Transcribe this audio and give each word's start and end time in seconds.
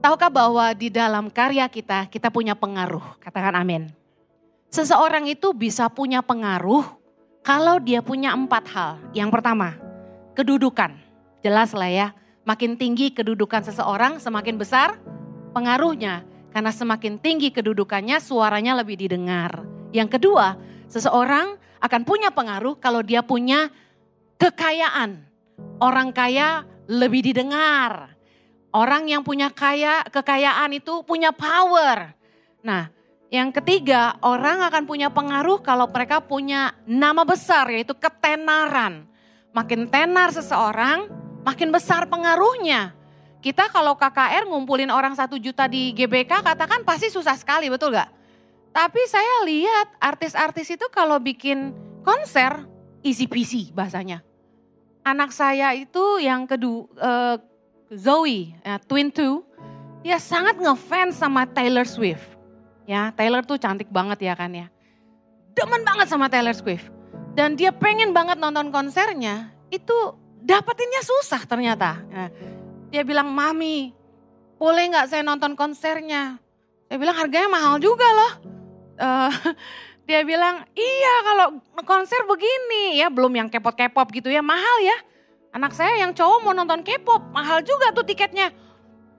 Tahukah 0.00 0.32
bahwa 0.32 0.64
di 0.72 0.88
dalam 0.88 1.28
karya 1.28 1.68
kita, 1.68 2.08
kita 2.08 2.32
punya 2.32 2.56
pengaruh? 2.56 3.20
Katakan 3.20 3.52
amin. 3.52 3.92
Seseorang 4.72 5.28
itu 5.28 5.52
bisa 5.52 5.92
punya 5.92 6.24
pengaruh 6.24 6.88
kalau 7.44 7.76
dia 7.76 8.00
punya 8.00 8.32
empat 8.32 8.64
hal. 8.72 8.90
Yang 9.12 9.28
pertama, 9.28 9.76
kedudukan. 10.32 10.96
Jelas 11.44 11.76
lah 11.76 11.92
ya, 11.92 12.08
makin 12.48 12.80
tinggi 12.80 13.12
kedudukan 13.12 13.60
seseorang, 13.60 14.16
semakin 14.16 14.56
besar 14.56 14.96
pengaruhnya. 15.52 16.24
Karena 16.48 16.72
semakin 16.72 17.20
tinggi 17.20 17.52
kedudukannya, 17.52 18.24
suaranya 18.24 18.80
lebih 18.80 18.96
didengar. 19.04 19.68
Yang 19.92 20.16
kedua, 20.16 20.56
seseorang 20.88 21.60
akan 21.76 22.02
punya 22.08 22.32
pengaruh 22.32 22.80
kalau 22.80 23.04
dia 23.04 23.20
punya 23.20 23.68
kekayaan. 24.40 25.28
Orang 25.76 26.16
kaya 26.16 26.64
lebih 26.88 27.20
didengar. 27.20 28.16
Orang 28.70 29.10
yang 29.10 29.26
punya 29.26 29.50
kaya, 29.50 30.06
kekayaan 30.06 30.70
itu 30.78 31.02
punya 31.02 31.34
power. 31.34 32.14
Nah, 32.62 32.86
yang 33.30 33.50
ketiga, 33.50 34.14
orang 34.22 34.62
akan 34.62 34.86
punya 34.86 35.10
pengaruh 35.10 35.58
kalau 35.62 35.90
mereka 35.90 36.22
punya 36.22 36.74
nama 36.86 37.26
besar 37.26 37.66
yaitu 37.70 37.94
ketenaran. 37.98 39.06
Makin 39.50 39.90
tenar 39.90 40.30
seseorang, 40.30 41.10
makin 41.42 41.74
besar 41.74 42.06
pengaruhnya. 42.06 42.94
Kita 43.42 43.66
kalau 43.72 43.98
KKR 43.98 44.46
ngumpulin 44.46 44.92
orang 44.92 45.18
satu 45.18 45.34
juta 45.40 45.66
di 45.66 45.90
GBK 45.90 46.42
katakan 46.44 46.86
pasti 46.86 47.10
susah 47.10 47.34
sekali, 47.34 47.66
betul 47.66 47.90
gak? 47.90 48.10
Tapi 48.70 49.02
saya 49.10 49.42
lihat 49.46 49.98
artis-artis 49.98 50.78
itu 50.78 50.86
kalau 50.94 51.18
bikin 51.18 51.74
konser 52.06 52.70
easy 53.02 53.26
peasy 53.26 53.74
bahasanya. 53.74 54.22
Anak 55.02 55.34
saya 55.34 55.74
itu 55.74 56.20
yang 56.22 56.44
kedua, 56.44 56.86
uh, 57.00 57.36
Zoe, 57.90 58.54
ya, 58.62 58.78
Twin 58.86 59.10
Two, 59.10 59.42
dia 60.06 60.22
sangat 60.22 60.54
ngefans 60.62 61.18
sama 61.18 61.42
Taylor 61.42 61.82
Swift. 61.82 62.22
Ya, 62.86 63.10
Taylor 63.18 63.42
tuh 63.42 63.58
cantik 63.58 63.90
banget 63.90 64.30
ya 64.30 64.34
kan 64.38 64.50
ya. 64.54 64.70
Demen 65.58 65.82
banget 65.82 66.06
sama 66.06 66.30
Taylor 66.30 66.54
Swift. 66.54 66.86
Dan 67.34 67.58
dia 67.58 67.74
pengen 67.74 68.14
banget 68.14 68.38
nonton 68.38 68.70
konsernya, 68.70 69.50
itu 69.74 69.94
dapetinnya 70.38 71.02
susah 71.02 71.42
ternyata. 71.46 71.98
Ya, 72.14 72.24
dia 72.94 73.02
bilang, 73.02 73.34
Mami, 73.34 73.90
boleh 74.54 74.94
nggak 74.94 75.10
saya 75.10 75.26
nonton 75.26 75.58
konsernya? 75.58 76.38
Saya 76.86 76.98
bilang 76.98 77.18
harganya 77.18 77.50
mahal 77.50 77.82
juga 77.82 78.06
loh. 78.06 78.32
Uh, 79.02 79.30
dia 80.06 80.22
bilang, 80.22 80.62
iya 80.78 81.14
kalau 81.26 81.46
konser 81.82 82.22
begini 82.22 83.02
ya, 83.02 83.10
belum 83.10 83.34
yang 83.34 83.48
kepop-kepop 83.50 84.14
gitu 84.14 84.30
ya, 84.30 84.42
mahal 84.46 84.78
ya. 84.78 85.09
Anak 85.50 85.74
saya 85.74 86.06
yang 86.06 86.14
cowok 86.14 86.46
mau 86.46 86.54
nonton 86.54 86.86
K-pop, 86.86 87.34
mahal 87.34 87.58
juga 87.66 87.90
tuh 87.90 88.06
tiketnya. 88.06 88.54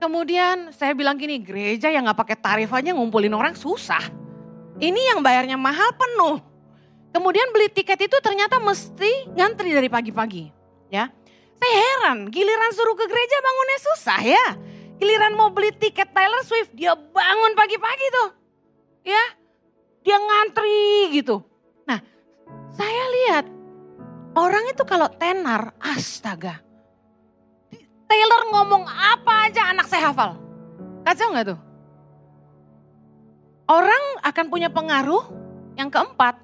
Kemudian 0.00 0.72
saya 0.72 0.96
bilang 0.96 1.20
gini, 1.20 1.36
gereja 1.38 1.92
yang 1.92 2.08
gak 2.08 2.24
pakai 2.24 2.36
tarif 2.40 2.72
aja 2.72 2.90
ngumpulin 2.96 3.36
orang 3.36 3.52
susah. 3.52 4.00
Ini 4.80 5.12
yang 5.12 5.20
bayarnya 5.20 5.60
mahal 5.60 5.92
penuh. 5.92 6.40
Kemudian 7.12 7.52
beli 7.52 7.68
tiket 7.68 8.08
itu 8.08 8.16
ternyata 8.24 8.56
mesti 8.56 9.28
ngantri 9.36 9.76
dari 9.76 9.92
pagi-pagi. 9.92 10.48
Ya, 10.88 11.12
saya 11.60 11.74
heran, 11.76 12.32
giliran 12.32 12.72
suruh 12.72 12.96
ke 12.96 13.04
gereja 13.04 13.36
bangunnya 13.44 13.78
susah 13.92 14.20
ya. 14.24 14.46
Giliran 14.96 15.36
mau 15.36 15.52
beli 15.52 15.70
tiket 15.76 16.10
Taylor 16.16 16.42
Swift, 16.48 16.72
dia 16.72 16.96
bangun 16.96 17.52
pagi-pagi 17.52 18.06
tuh. 18.08 18.28
Ya, 19.04 19.24
dia 20.00 20.16
ngantri 20.16 21.12
gitu. 21.12 21.44
Nah, 21.84 22.00
saya 22.72 23.04
lihat 23.20 23.44
Orang 24.32 24.64
itu 24.72 24.80
kalau 24.88 25.12
tenar, 25.12 25.76
astaga. 25.76 26.64
Taylor 28.08 28.42
ngomong 28.52 28.84
apa 28.88 29.48
aja 29.48 29.72
anak 29.72 29.88
saya 29.88 30.12
hafal. 30.12 30.40
Kacau 31.04 31.32
nggak 31.32 31.46
tuh? 31.52 31.60
Orang 33.68 34.04
akan 34.20 34.46
punya 34.52 34.68
pengaruh 34.68 35.24
yang 35.76 35.88
keempat, 35.88 36.36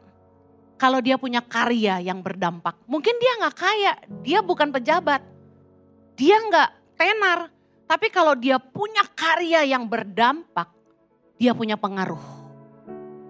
kalau 0.81 1.03
dia 1.03 1.21
punya 1.21 1.45
karya 1.45 2.01
yang 2.01 2.25
berdampak. 2.25 2.79
Mungkin 2.89 3.17
dia 3.21 3.33
nggak 3.45 3.57
kaya, 3.57 3.93
dia 4.25 4.41
bukan 4.41 4.73
pejabat. 4.73 5.21
Dia 6.17 6.39
nggak 6.41 6.71
tenar, 6.97 7.53
tapi 7.85 8.09
kalau 8.09 8.33
dia 8.37 8.57
punya 8.61 9.05
karya 9.13 9.65
yang 9.65 9.89
berdampak, 9.89 10.73
dia 11.37 11.53
punya 11.53 11.77
pengaruh. 11.81 12.21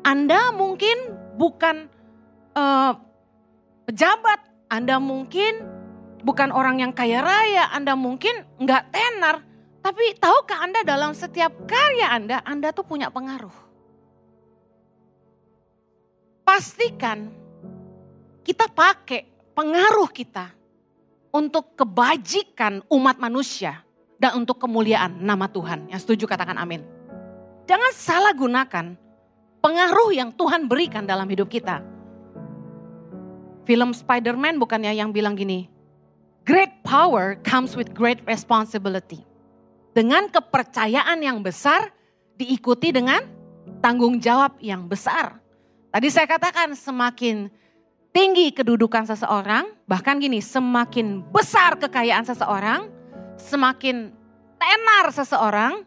Anda 0.05 0.51
mungkin 0.55 1.15
bukan 1.37 1.91
uh, 2.57 2.93
pejabat, 3.89 4.41
anda 4.69 5.01
mungkin 5.01 5.65
bukan 6.23 6.51
orang 6.53 6.83
yang 6.83 6.93
kaya 6.93 7.23
raya, 7.23 7.71
Anda 7.73 7.95
mungkin 7.95 8.45
nggak 8.59 8.83
tenar, 8.93 9.41
tapi 9.81 10.13
tahukah 10.19 10.61
Anda 10.61 10.85
dalam 10.85 11.15
setiap 11.15 11.55
karya 11.65 12.13
Anda, 12.13 12.45
Anda 12.45 12.75
tuh 12.75 12.85
punya 12.85 13.09
pengaruh. 13.09 13.55
Pastikan 16.45 17.29
kita 18.45 18.69
pakai 18.73 19.53
pengaruh 19.53 20.09
kita 20.09 20.53
untuk 21.29 21.77
kebajikan 21.77 22.81
umat 22.89 23.21
manusia 23.21 23.85
dan 24.17 24.41
untuk 24.41 24.57
kemuliaan 24.57 25.21
nama 25.21 25.45
Tuhan. 25.49 25.93
Yang 25.93 26.09
setuju 26.09 26.25
katakan 26.25 26.57
amin. 26.57 26.81
Jangan 27.69 27.93
salah 27.93 28.33
gunakan 28.33 28.97
pengaruh 29.61 30.11
yang 30.17 30.33
Tuhan 30.33 30.65
berikan 30.65 31.05
dalam 31.05 31.29
hidup 31.29 31.53
kita 31.53 31.85
Film 33.69 33.93
Spider-Man 33.93 34.57
bukannya 34.57 34.97
yang 34.97 35.13
bilang 35.13 35.37
gini, 35.37 35.69
great 36.49 36.73
power 36.81 37.37
comes 37.45 37.77
with 37.77 37.93
great 37.93 38.17
responsibility. 38.25 39.21
Dengan 39.93 40.33
kepercayaan 40.33 41.21
yang 41.21 41.45
besar 41.45 41.93
diikuti 42.41 42.97
dengan 42.97 43.21
tanggung 43.85 44.17
jawab 44.17 44.57
yang 44.65 44.89
besar. 44.89 45.37
Tadi 45.93 46.09
saya 46.09 46.25
katakan 46.25 46.73
semakin 46.73 47.53
tinggi 48.09 48.57
kedudukan 48.57 49.05
seseorang, 49.05 49.69
bahkan 49.85 50.17
gini, 50.17 50.41
semakin 50.41 51.21
besar 51.29 51.77
kekayaan 51.77 52.25
seseorang, 52.25 52.89
semakin 53.37 54.17
tenar 54.57 55.13
seseorang, 55.13 55.85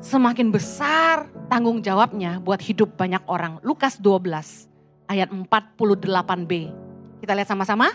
semakin 0.00 0.48
besar 0.48 1.28
tanggung 1.52 1.84
jawabnya 1.84 2.40
buat 2.40 2.64
hidup 2.64 2.96
banyak 2.96 3.20
orang. 3.28 3.60
Lukas 3.60 4.00
12 4.00 4.72
ayat 5.14 5.30
48b. 5.30 6.52
Kita 7.22 7.32
lihat 7.38 7.48
sama-sama. 7.48 7.94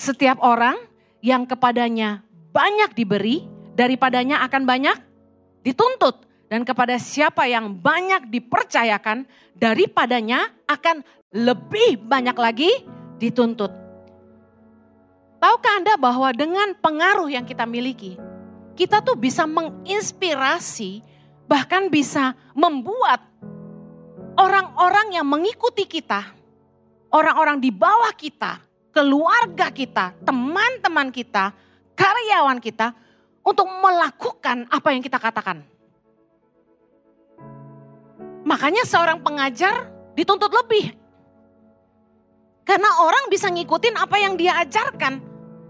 Setiap 0.00 0.40
orang 0.40 0.76
yang 1.20 1.44
kepadanya 1.44 2.24
banyak 2.56 2.96
diberi, 2.96 3.44
daripadanya 3.76 4.40
akan 4.48 4.62
banyak 4.64 4.96
dituntut. 5.60 6.24
Dan 6.46 6.62
kepada 6.64 6.96
siapa 6.96 7.44
yang 7.50 7.74
banyak 7.74 8.30
dipercayakan, 8.30 9.26
daripadanya 9.58 10.46
akan 10.70 11.04
lebih 11.34 12.00
banyak 12.00 12.36
lagi 12.38 12.70
dituntut. 13.18 13.72
Tahukah 15.36 15.74
Anda 15.76 15.94
bahwa 16.00 16.32
dengan 16.32 16.72
pengaruh 16.78 17.28
yang 17.28 17.44
kita 17.44 17.66
miliki, 17.68 18.16
kita 18.78 19.02
tuh 19.02 19.18
bisa 19.18 19.44
menginspirasi, 19.44 21.02
bahkan 21.50 21.90
bisa 21.90 22.38
membuat 22.54 23.26
orang-orang 24.38 25.18
yang 25.18 25.26
mengikuti 25.26 25.88
kita 25.88 26.35
orang-orang 27.10 27.60
di 27.62 27.70
bawah 27.70 28.12
kita, 28.14 28.62
keluarga 28.94 29.68
kita, 29.70 30.16
teman-teman 30.24 31.12
kita, 31.12 31.52
karyawan 31.96 32.58
kita 32.60 32.92
untuk 33.46 33.68
melakukan 33.68 34.66
apa 34.68 34.88
yang 34.90 35.02
kita 35.04 35.18
katakan. 35.20 35.62
Makanya 38.46 38.86
seorang 38.86 39.18
pengajar 39.22 39.90
dituntut 40.14 40.50
lebih. 40.50 40.94
Karena 42.66 43.02
orang 43.02 43.30
bisa 43.30 43.46
ngikutin 43.50 43.94
apa 43.94 44.16
yang 44.18 44.34
dia 44.34 44.58
ajarkan. 44.62 45.22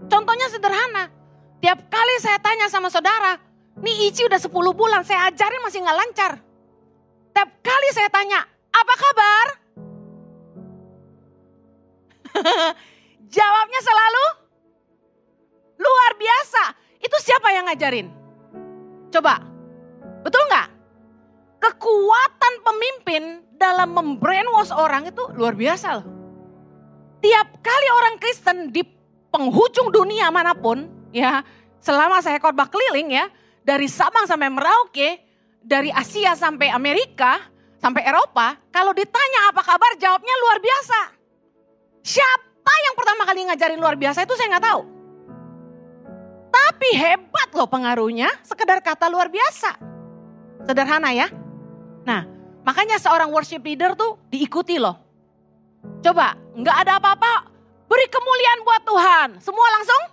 Contohnya 0.09 0.49
sederhana. 0.49 1.09
Tiap 1.57 1.89
kali 1.89 2.15
saya 2.21 2.37
tanya 2.37 2.69
sama 2.69 2.89
saudara, 2.89 3.37
nih 3.81 4.13
Ici 4.13 4.25
udah 4.25 4.37
10 4.37 4.53
bulan, 4.77 5.01
saya 5.01 5.29
ajarin 5.29 5.61
masih 5.65 5.81
nggak 5.81 5.97
lancar. 5.97 6.31
Tiap 7.33 7.49
kali 7.65 7.89
saya 7.93 8.09
tanya, 8.13 8.45
apa 8.69 8.93
kabar? 8.93 9.66
Jawabnya 13.35 13.81
selalu 13.83 14.25
luar 15.77 16.11
biasa. 16.17 16.63
Itu 16.97 17.17
siapa 17.21 17.53
yang 17.53 17.69
ngajarin? 17.69 18.07
Coba, 19.13 19.39
betul 20.25 20.41
nggak? 20.49 20.67
Kekuatan 21.57 22.53
pemimpin 22.61 23.23
dalam 23.57 23.93
membrainwash 23.93 24.73
orang 24.73 25.09
itu 25.09 25.23
luar 25.33 25.57
biasa 25.57 26.01
loh. 26.01 26.07
Tiap 27.17 27.47
kali 27.65 27.87
orang 27.97 28.15
Kristen 28.21 28.69
di 28.69 28.85
penghujung 29.33 29.89
dunia 29.89 30.29
mana 30.29 30.53
pun, 30.53 30.85
ya, 31.09 31.41
selama 31.81 32.21
saya 32.21 32.37
khotbah 32.37 32.69
keliling 32.69 33.17
ya, 33.17 33.25
dari 33.65 33.89
Sabang 33.89 34.29
sampai 34.29 34.53
Merauke, 34.53 35.17
dari 35.65 35.89
Asia 35.89 36.37
sampai 36.37 36.69
Amerika, 36.69 37.41
sampai 37.81 38.05
Eropa, 38.05 38.55
kalau 38.69 38.93
ditanya 38.93 39.49
apa 39.49 39.65
kabar, 39.65 39.97
jawabnya 39.97 40.35
luar 40.45 40.57
biasa. 40.61 41.16
Siapa 42.07 42.73
yang 42.87 42.95
pertama 42.95 43.27
kali 43.27 43.43
ngajarin 43.51 43.83
luar 43.83 43.99
biasa 43.99 44.23
itu 44.23 44.31
saya 44.39 44.55
nggak 44.55 44.63
tahu. 44.63 44.81
Tapi 46.47 46.89
hebat 46.95 47.49
loh 47.51 47.67
pengaruhnya, 47.67 48.31
sekedar 48.47 48.79
kata 48.79 49.11
luar 49.11 49.27
biasa. 49.27 49.75
Sederhana 50.63 51.11
ya. 51.11 51.27
Nah, 52.07 52.23
makanya 52.63 52.95
seorang 52.95 53.27
worship 53.27 53.59
leader 53.59 53.91
tuh 53.99 54.15
diikuti 54.31 54.79
loh. 54.79 54.95
Coba, 55.99 56.39
nggak 56.55 56.77
ada 56.87 56.95
apa-apa, 56.95 57.51
beri 57.91 58.07
kemuliaan 58.07 58.63
buat 58.63 58.81
Tuhan. 58.87 59.29
Semua 59.43 59.67
langsung? 59.75 60.03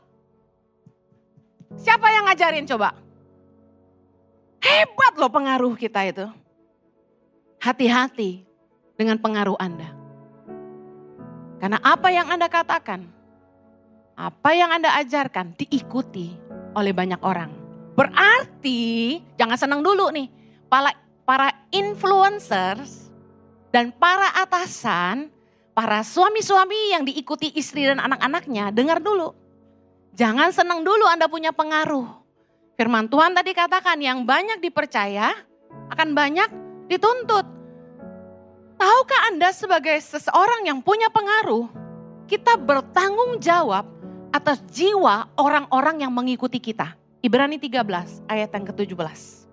Siapa 1.79 2.11
yang 2.11 2.27
ngajarin 2.27 2.67
coba? 2.75 2.91
Hebat 4.59 5.15
loh 5.15 5.31
pengaruh 5.31 5.79
kita 5.79 6.11
itu. 6.11 6.27
Hati-hati 7.63 8.43
dengan 8.99 9.15
pengaruh 9.23 9.55
Anda. 9.63 10.04
Karena 11.65 11.81
apa 11.81 12.13
yang 12.13 12.29
Anda 12.29 12.45
katakan, 12.45 13.09
apa 14.21 14.53
yang 14.53 14.69
Anda 14.69 15.01
ajarkan 15.01 15.57
diikuti 15.57 16.37
oleh 16.77 16.93
banyak 16.93 17.25
orang. 17.25 17.57
Berarti 17.97 19.17
jangan 19.41 19.57
senang 19.57 19.81
dulu 19.81 20.13
nih. 20.13 20.29
Para, 20.69 20.93
para 21.25 21.49
influencers 21.73 23.09
dan 23.73 23.97
para 23.97 24.45
atasan, 24.45 25.33
para 25.73 26.05
suami-suami 26.05 26.93
yang 26.93 27.09
diikuti 27.09 27.57
istri 27.57 27.89
dan 27.89 27.97
anak-anaknya, 27.97 28.69
dengar 28.69 29.01
dulu. 29.01 29.33
Jangan 30.13 30.53
senang 30.53 30.85
dulu 30.85 31.09
Anda 31.09 31.33
punya 31.33 31.57
pengaruh. 31.57 32.13
Firman 32.77 33.09
Tuhan 33.09 33.33
tadi 33.33 33.57
katakan 33.57 33.97
yang 34.05 34.29
banyak 34.29 34.61
dipercaya 34.61 35.33
akan 35.89 36.13
banyak 36.13 36.53
dituntut. 36.93 37.64
Tahukah 39.05 39.29
Anda 39.29 39.53
sebagai 39.53 40.01
seseorang 40.01 40.65
yang 40.65 40.81
punya 40.81 41.13
pengaruh, 41.13 41.69
kita 42.25 42.57
bertanggung 42.57 43.37
jawab 43.37 43.85
atas 44.33 44.65
jiwa 44.73 45.29
orang-orang 45.37 46.09
yang 46.09 46.09
mengikuti 46.09 46.57
kita. 46.57 46.97
Ibrani 47.21 47.61
13 47.61 47.85
ayat 48.25 48.49
yang 48.49 48.65
ke-17. 48.65 49.45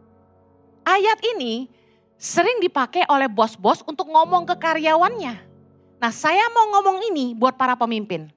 Ayat 0.87 1.19
ini 1.35 1.67
sering 2.15 2.63
dipakai 2.63 3.03
oleh 3.11 3.27
bos-bos 3.27 3.83
untuk 3.83 4.07
ngomong 4.07 4.47
ke 4.47 4.55
karyawannya. 4.55 5.35
Nah 5.99 6.11
saya 6.15 6.47
mau 6.55 6.71
ngomong 6.79 7.11
ini 7.11 7.35
buat 7.35 7.59
para 7.59 7.75
pemimpin. 7.75 8.31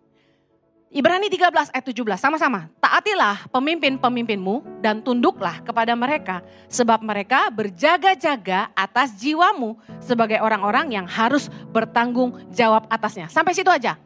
Ibrani 0.94 1.26
13 1.26 1.74
ayat 1.74 1.86
17 1.90 2.06
sama-sama. 2.22 2.70
Taatilah 2.78 3.50
pemimpin-pemimpinmu 3.50 4.78
dan 4.78 5.02
tunduklah 5.02 5.58
kepada 5.66 5.90
mereka. 5.98 6.46
Sebab 6.70 7.02
mereka 7.02 7.50
berjaga-jaga 7.50 8.70
atas 8.78 9.18
jiwamu 9.18 9.74
sebagai 9.98 10.38
orang-orang 10.38 10.94
yang 10.94 11.06
harus 11.10 11.50
bertanggung 11.74 12.38
jawab 12.54 12.86
atasnya. 12.86 13.26
Sampai 13.26 13.58
situ 13.58 13.66
aja. 13.74 13.98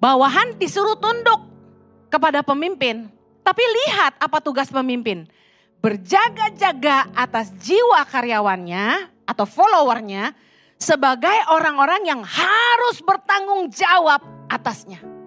Bawahan 0.00 0.56
disuruh 0.56 0.96
tunduk 0.96 1.44
kepada 2.08 2.40
pemimpin. 2.40 3.12
Tapi 3.44 3.60
lihat 3.84 4.16
apa 4.16 4.40
tugas 4.40 4.72
pemimpin. 4.72 5.28
Berjaga-jaga 5.84 7.04
atas 7.12 7.52
jiwa 7.60 8.00
karyawannya 8.08 9.12
atau 9.28 9.44
followernya 9.44 10.32
sebagai 10.80 11.36
orang-orang 11.52 12.16
yang 12.16 12.24
harus 12.24 13.04
bertanggung 13.04 13.68
jawab 13.68 14.24
atasnya. 14.48 15.17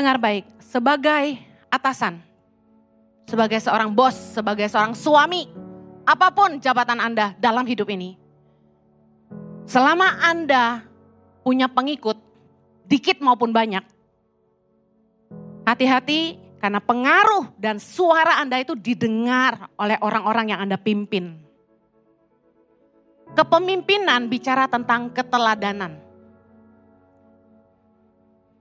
Dengar 0.00 0.16
baik, 0.16 0.48
sebagai 0.64 1.36
atasan, 1.68 2.24
sebagai 3.28 3.60
seorang 3.60 3.92
bos, 3.92 4.16
sebagai 4.32 4.64
seorang 4.64 4.96
suami, 4.96 5.44
apa 6.08 6.32
pun 6.32 6.56
jabatan 6.56 6.96
Anda 6.96 7.36
dalam 7.36 7.68
hidup 7.68 7.84
ini. 7.92 8.16
Selama 9.68 10.24
Anda 10.24 10.88
punya 11.44 11.68
pengikut, 11.68 12.16
dikit 12.88 13.20
maupun 13.20 13.52
banyak, 13.52 13.84
hati-hati 15.68 16.40
karena 16.64 16.80
pengaruh 16.80 17.52
dan 17.60 17.76
suara 17.76 18.40
Anda 18.40 18.56
itu 18.56 18.72
didengar 18.72 19.68
oleh 19.76 20.00
orang-orang 20.00 20.56
yang 20.56 20.64
Anda 20.64 20.80
pimpin. 20.80 21.44
Kepemimpinan 23.36 24.32
bicara 24.32 24.64
tentang 24.64 25.12
keteladanan 25.12 26.09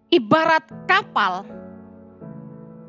ibarat 0.10 0.66
kapal, 0.90 1.46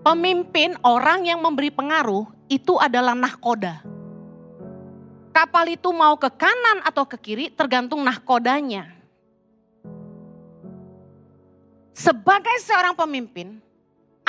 pemimpin 0.05 0.76
orang 0.84 1.28
yang 1.28 1.40
memberi 1.40 1.69
pengaruh 1.72 2.26
itu 2.49 2.76
adalah 2.81 3.17
nahkoda. 3.17 3.84
Kapal 5.31 5.78
itu 5.78 5.88
mau 5.94 6.19
ke 6.19 6.26
kanan 6.34 6.82
atau 6.82 7.06
ke 7.06 7.17
kiri 7.20 7.46
tergantung 7.55 8.02
nahkodanya. 8.02 8.90
Sebagai 11.94 12.56
seorang 12.64 12.99
pemimpin, 12.99 13.62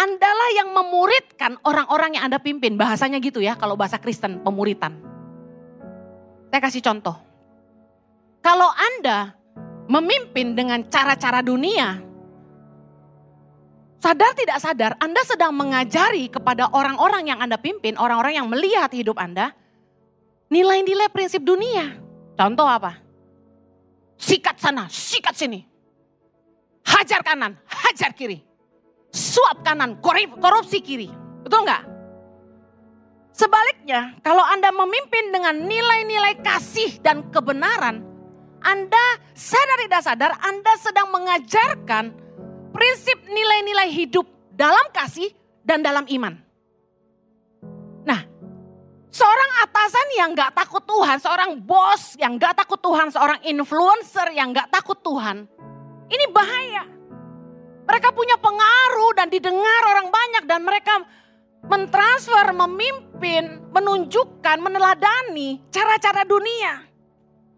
Andalah 0.02 0.50
yang 0.58 0.74
memuridkan 0.74 1.62
orang-orang 1.62 2.18
yang 2.18 2.26
Anda 2.26 2.42
pimpin. 2.42 2.74
Bahasanya 2.74 3.22
gitu 3.22 3.38
ya 3.38 3.54
kalau 3.54 3.78
bahasa 3.78 4.02
Kristen, 4.02 4.42
pemuritan. 4.42 4.98
Saya 6.50 6.62
kasih 6.64 6.82
contoh. 6.82 7.14
Kalau 8.42 8.66
Anda 8.74 9.38
memimpin 9.86 10.58
dengan 10.58 10.82
cara-cara 10.90 11.46
dunia, 11.46 12.02
Sadar 14.02 14.34
tidak 14.34 14.58
sadar, 14.58 14.92
Anda 14.98 15.22
sedang 15.22 15.54
mengajari 15.54 16.26
kepada 16.26 16.74
orang-orang 16.74 17.30
yang 17.30 17.38
Anda 17.38 17.62
pimpin, 17.62 18.02
orang-orang 18.02 18.34
yang 18.34 18.50
melihat 18.50 18.90
hidup 18.90 19.22
Anda, 19.22 19.54
nilai-nilai 20.50 21.06
prinsip 21.14 21.46
dunia. 21.46 22.02
Contoh 22.34 22.66
apa? 22.66 22.98
Sikat 24.18 24.58
sana, 24.58 24.90
sikat 24.90 25.38
sini. 25.38 25.62
Hajar 26.82 27.22
kanan, 27.22 27.62
hajar 27.70 28.18
kiri. 28.18 28.42
Suap 29.14 29.62
kanan, 29.62 30.02
korupsi 30.02 30.82
kiri. 30.82 31.14
Betul 31.46 31.62
nggak? 31.62 31.86
Sebaliknya, 33.38 34.18
kalau 34.26 34.42
Anda 34.42 34.74
memimpin 34.74 35.30
dengan 35.30 35.62
nilai-nilai 35.62 36.42
kasih 36.42 36.98
dan 37.06 37.30
kebenaran, 37.30 38.02
Anda 38.66 39.06
sadar 39.38 39.78
tidak 39.86 40.02
sadar, 40.02 40.32
Anda 40.42 40.74
sedang 40.82 41.14
mengajarkan 41.14 42.21
prinsip 42.72 43.18
nilai-nilai 43.28 43.92
hidup 43.92 44.26
dalam 44.56 44.84
kasih 44.96 45.32
dan 45.62 45.84
dalam 45.86 46.08
iman. 46.08 46.34
Nah, 48.02 48.22
seorang 49.14 49.52
atasan 49.68 50.08
yang 50.18 50.30
gak 50.34 50.56
takut 50.58 50.84
Tuhan, 50.84 51.18
seorang 51.22 51.52
bos 51.62 52.18
yang 52.18 52.40
gak 52.42 52.58
takut 52.58 52.80
Tuhan, 52.82 53.14
seorang 53.14 53.40
influencer 53.46 54.34
yang 54.34 54.56
gak 54.56 54.72
takut 54.74 54.98
Tuhan, 55.00 55.46
ini 56.10 56.26
bahaya. 56.34 56.84
Mereka 57.82 58.10
punya 58.16 58.40
pengaruh 58.40 59.12
dan 59.20 59.28
didengar 59.28 59.82
orang 59.90 60.08
banyak 60.08 60.44
dan 60.48 60.64
mereka 60.64 61.04
mentransfer, 61.66 62.56
memimpin, 62.56 63.62
menunjukkan, 63.70 64.58
meneladani 64.64 65.62
cara-cara 65.70 66.26
dunia. 66.26 66.88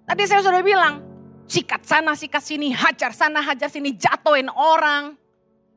Tadi 0.03 0.23
saya 0.27 0.43
sudah 0.43 0.59
bilang, 0.59 1.12
Sikat 1.43 1.83
sana, 1.83 2.15
sikat 2.15 2.43
sini, 2.43 2.71
hajar 2.71 3.11
sana, 3.11 3.43
hajar 3.43 3.67
sini, 3.67 3.93
jatuhin 3.93 4.47
orang. 4.49 5.19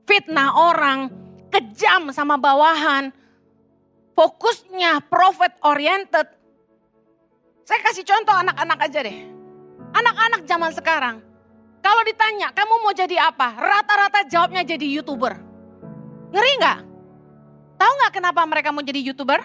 Fitnah 0.06 0.54
orang, 0.54 1.10
kejam 1.50 2.14
sama 2.14 2.38
bawahan. 2.38 3.10
Fokusnya 4.14 5.02
profit 5.10 5.52
oriented. 5.66 6.30
Saya 7.66 7.82
kasih 7.82 8.06
contoh 8.06 8.32
anak-anak 8.32 8.78
aja 8.86 9.02
deh. 9.02 9.18
Anak-anak 9.90 10.46
zaman 10.46 10.70
sekarang. 10.70 11.16
Kalau 11.82 12.02
ditanya, 12.06 12.54
kamu 12.54 12.74
mau 12.82 12.94
jadi 12.94 13.18
apa? 13.18 13.58
Rata-rata 13.58 14.22
jawabnya 14.30 14.62
jadi 14.62 14.86
YouTuber. 14.86 15.34
Ngeri 16.30 16.52
nggak? 16.62 16.78
Tahu 17.76 17.92
nggak 18.00 18.12
kenapa 18.14 18.40
mereka 18.46 18.70
mau 18.70 18.82
jadi 18.82 19.02
YouTuber? 19.02 19.40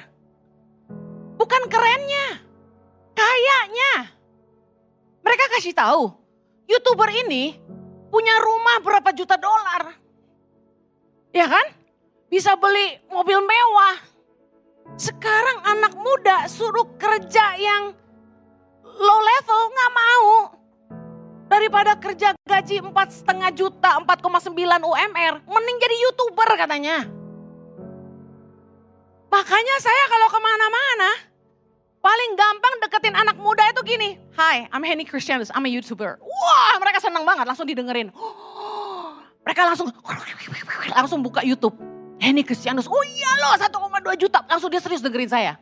Bukan 1.42 1.64
kerennya, 1.68 2.46
kayaknya. 3.18 4.21
Mereka 5.22 5.46
kasih 5.58 5.74
tahu, 5.78 6.14
YouTuber 6.66 7.10
ini 7.26 7.58
punya 8.12 8.36
rumah 8.44 8.84
berapa 8.84 9.10
juta 9.16 9.38
dolar. 9.38 9.96
Ya 11.32 11.48
kan? 11.48 11.68
Bisa 12.28 12.56
beli 12.60 13.00
mobil 13.08 13.40
mewah. 13.40 13.98
Sekarang 15.00 15.64
anak 15.64 15.94
muda 15.96 16.48
suruh 16.52 16.88
kerja 17.00 17.56
yang 17.56 17.96
low 18.84 19.20
level 19.24 19.62
nggak 19.72 19.92
mau. 19.96 20.28
Daripada 21.52 22.00
kerja 22.00 22.32
gaji 22.48 22.80
empat 22.80 23.12
setengah 23.12 23.52
juta, 23.52 24.00
4,9 24.00 24.56
UMR, 24.88 25.34
mending 25.44 25.78
jadi 25.84 25.96
youtuber 26.08 26.50
katanya. 26.56 27.04
Makanya 29.32 29.76
saya 29.84 30.04
kalau 30.08 30.28
ke 30.32 30.40
mana-mana, 30.40 31.12
Paling 32.02 32.32
gampang 32.34 32.74
deketin 32.82 33.14
anak 33.14 33.38
muda 33.38 33.62
itu 33.70 33.82
gini. 33.86 34.18
Hi, 34.34 34.66
I'm 34.74 34.82
Henny 34.82 35.06
Christianus, 35.06 35.54
I'm 35.54 35.70
a 35.70 35.70
YouTuber. 35.70 36.18
Wah, 36.18 36.74
mereka 36.82 36.98
senang 36.98 37.22
banget, 37.22 37.46
langsung 37.46 37.70
didengerin. 37.70 38.10
mereka 39.46 39.70
langsung 39.70 39.94
langsung 40.98 41.22
buka 41.22 41.46
YouTube. 41.46 41.78
Henny 42.18 42.42
Christianus, 42.42 42.90
oh 42.90 43.06
iya 43.06 43.32
loh 43.38 43.54
1,2 43.54 44.18
juta. 44.18 44.42
Langsung 44.50 44.74
dia 44.74 44.82
serius 44.82 45.06
dengerin 45.06 45.30
saya. 45.30 45.62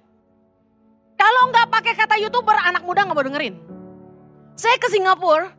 Kalau 1.19 1.51
nggak 1.51 1.67
pakai 1.67 1.93
kata 2.00 2.15
YouTuber, 2.24 2.55
anak 2.55 2.88
muda 2.88 3.03
nggak 3.03 3.15
mau 3.19 3.27
dengerin. 3.27 3.60
Saya 4.55 4.79
ke 4.79 4.88
Singapura, 4.88 5.51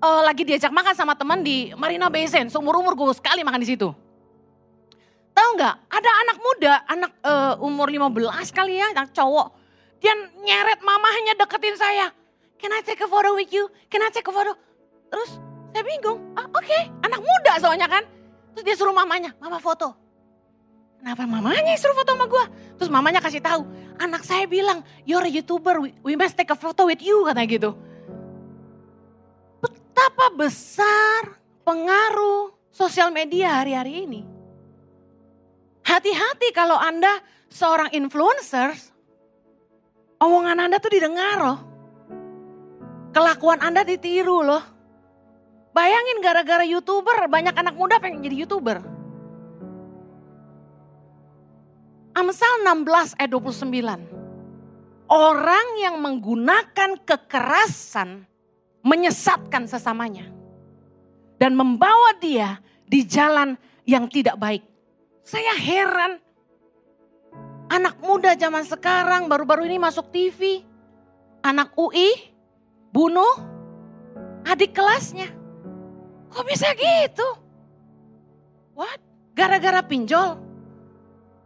uh, 0.00 0.22
lagi 0.24 0.44
diajak 0.48 0.72
makan 0.72 0.96
sama 0.96 1.12
teman 1.16 1.44
di 1.44 1.72
Marina 1.76 2.08
Bay 2.08 2.24
Sands. 2.28 2.56
Seumur 2.56 2.76
umur 2.80 2.96
gue 2.96 3.12
sekali 3.12 3.44
makan 3.44 3.60
di 3.60 3.68
situ. 3.76 3.92
Tahu 5.36 5.48
nggak? 5.60 5.74
Ada 5.92 6.10
anak 6.24 6.36
muda, 6.40 6.72
anak 6.88 7.10
uh, 7.20 7.54
umur 7.60 7.92
15 7.92 8.56
kali 8.56 8.80
ya, 8.80 8.88
anak 8.96 9.12
cowok. 9.12 9.63
Dia 10.02 10.14
nyeret 10.42 10.80
mamahnya 10.82 11.34
deketin 11.38 11.76
saya. 11.76 12.10
Can 12.58 12.72
I 12.72 12.80
take 12.80 13.02
a 13.02 13.08
photo 13.10 13.36
with 13.36 13.52
you? 13.52 13.68
Can 13.92 14.00
I 14.00 14.08
take 14.08 14.26
a 14.26 14.32
photo? 14.32 14.56
Terus 15.12 15.36
saya 15.74 15.82
bingung. 15.82 16.22
Ah, 16.38 16.46
Oke, 16.54 16.70
okay. 16.70 16.82
anak 17.02 17.20
muda 17.20 17.52
soalnya 17.58 17.90
kan. 17.90 18.06
Terus 18.54 18.64
dia 18.64 18.76
suruh 18.78 18.94
mamanya, 18.94 19.34
mama 19.42 19.58
foto. 19.58 19.90
Kenapa 21.02 21.26
mamanya 21.28 21.76
suruh 21.76 21.98
foto 21.98 22.16
sama 22.16 22.24
gue? 22.30 22.44
Terus 22.80 22.88
mamanya 22.88 23.20
kasih 23.20 23.42
tahu, 23.44 23.66
anak 24.00 24.24
saya 24.24 24.48
bilang, 24.48 24.80
you're 25.04 25.20
a 25.20 25.28
YouTuber, 25.28 25.82
we, 25.82 25.92
we 26.00 26.14
must 26.16 26.38
take 26.38 26.48
a 26.48 26.56
photo 26.56 26.88
with 26.88 27.02
you, 27.04 27.26
katanya 27.28 27.48
gitu. 27.50 27.70
Betapa 29.60 30.32
besar 30.32 31.36
pengaruh 31.66 32.56
sosial 32.72 33.12
media 33.12 33.60
hari-hari 33.60 34.08
ini. 34.08 34.22
Hati-hati 35.84 36.56
kalau 36.56 36.80
Anda 36.80 37.20
seorang 37.52 37.92
influencer, 37.92 38.72
omongan 40.24 40.58
Anda 40.64 40.80
tuh 40.80 40.92
didengar 40.96 41.36
loh. 41.38 41.58
Kelakuan 43.14 43.60
Anda 43.60 43.84
ditiru 43.84 44.40
loh. 44.42 44.64
Bayangin 45.74 46.22
gara-gara 46.22 46.62
youtuber, 46.62 47.26
banyak 47.26 47.54
anak 47.54 47.74
muda 47.74 47.98
pengen 47.98 48.22
jadi 48.22 48.46
youtuber. 48.46 48.78
Amsal 52.14 52.62
16 52.62 53.18
ayat 53.18 53.30
29. 53.30 55.10
Orang 55.10 55.66
yang 55.82 55.98
menggunakan 55.98 56.96
kekerasan 57.02 58.22
menyesatkan 58.86 59.66
sesamanya. 59.66 60.30
Dan 61.36 61.58
membawa 61.58 62.14
dia 62.22 62.62
di 62.86 63.02
jalan 63.02 63.58
yang 63.82 64.06
tidak 64.06 64.38
baik. 64.38 64.62
Saya 65.26 65.58
heran. 65.58 66.23
Anak 67.72 67.96
muda 68.04 68.36
zaman 68.36 68.64
sekarang 68.64 69.26
baru-baru 69.26 69.64
ini 69.64 69.80
masuk 69.80 70.12
TV. 70.12 70.64
Anak 71.40 71.72
UI 71.76 72.12
bunuh 72.92 73.40
adik 74.44 74.76
kelasnya. 74.76 75.32
Kok 76.28 76.44
bisa 76.44 76.68
gitu? 76.76 77.28
What? 78.76 79.00
Gara-gara 79.32 79.80
pinjol? 79.82 80.38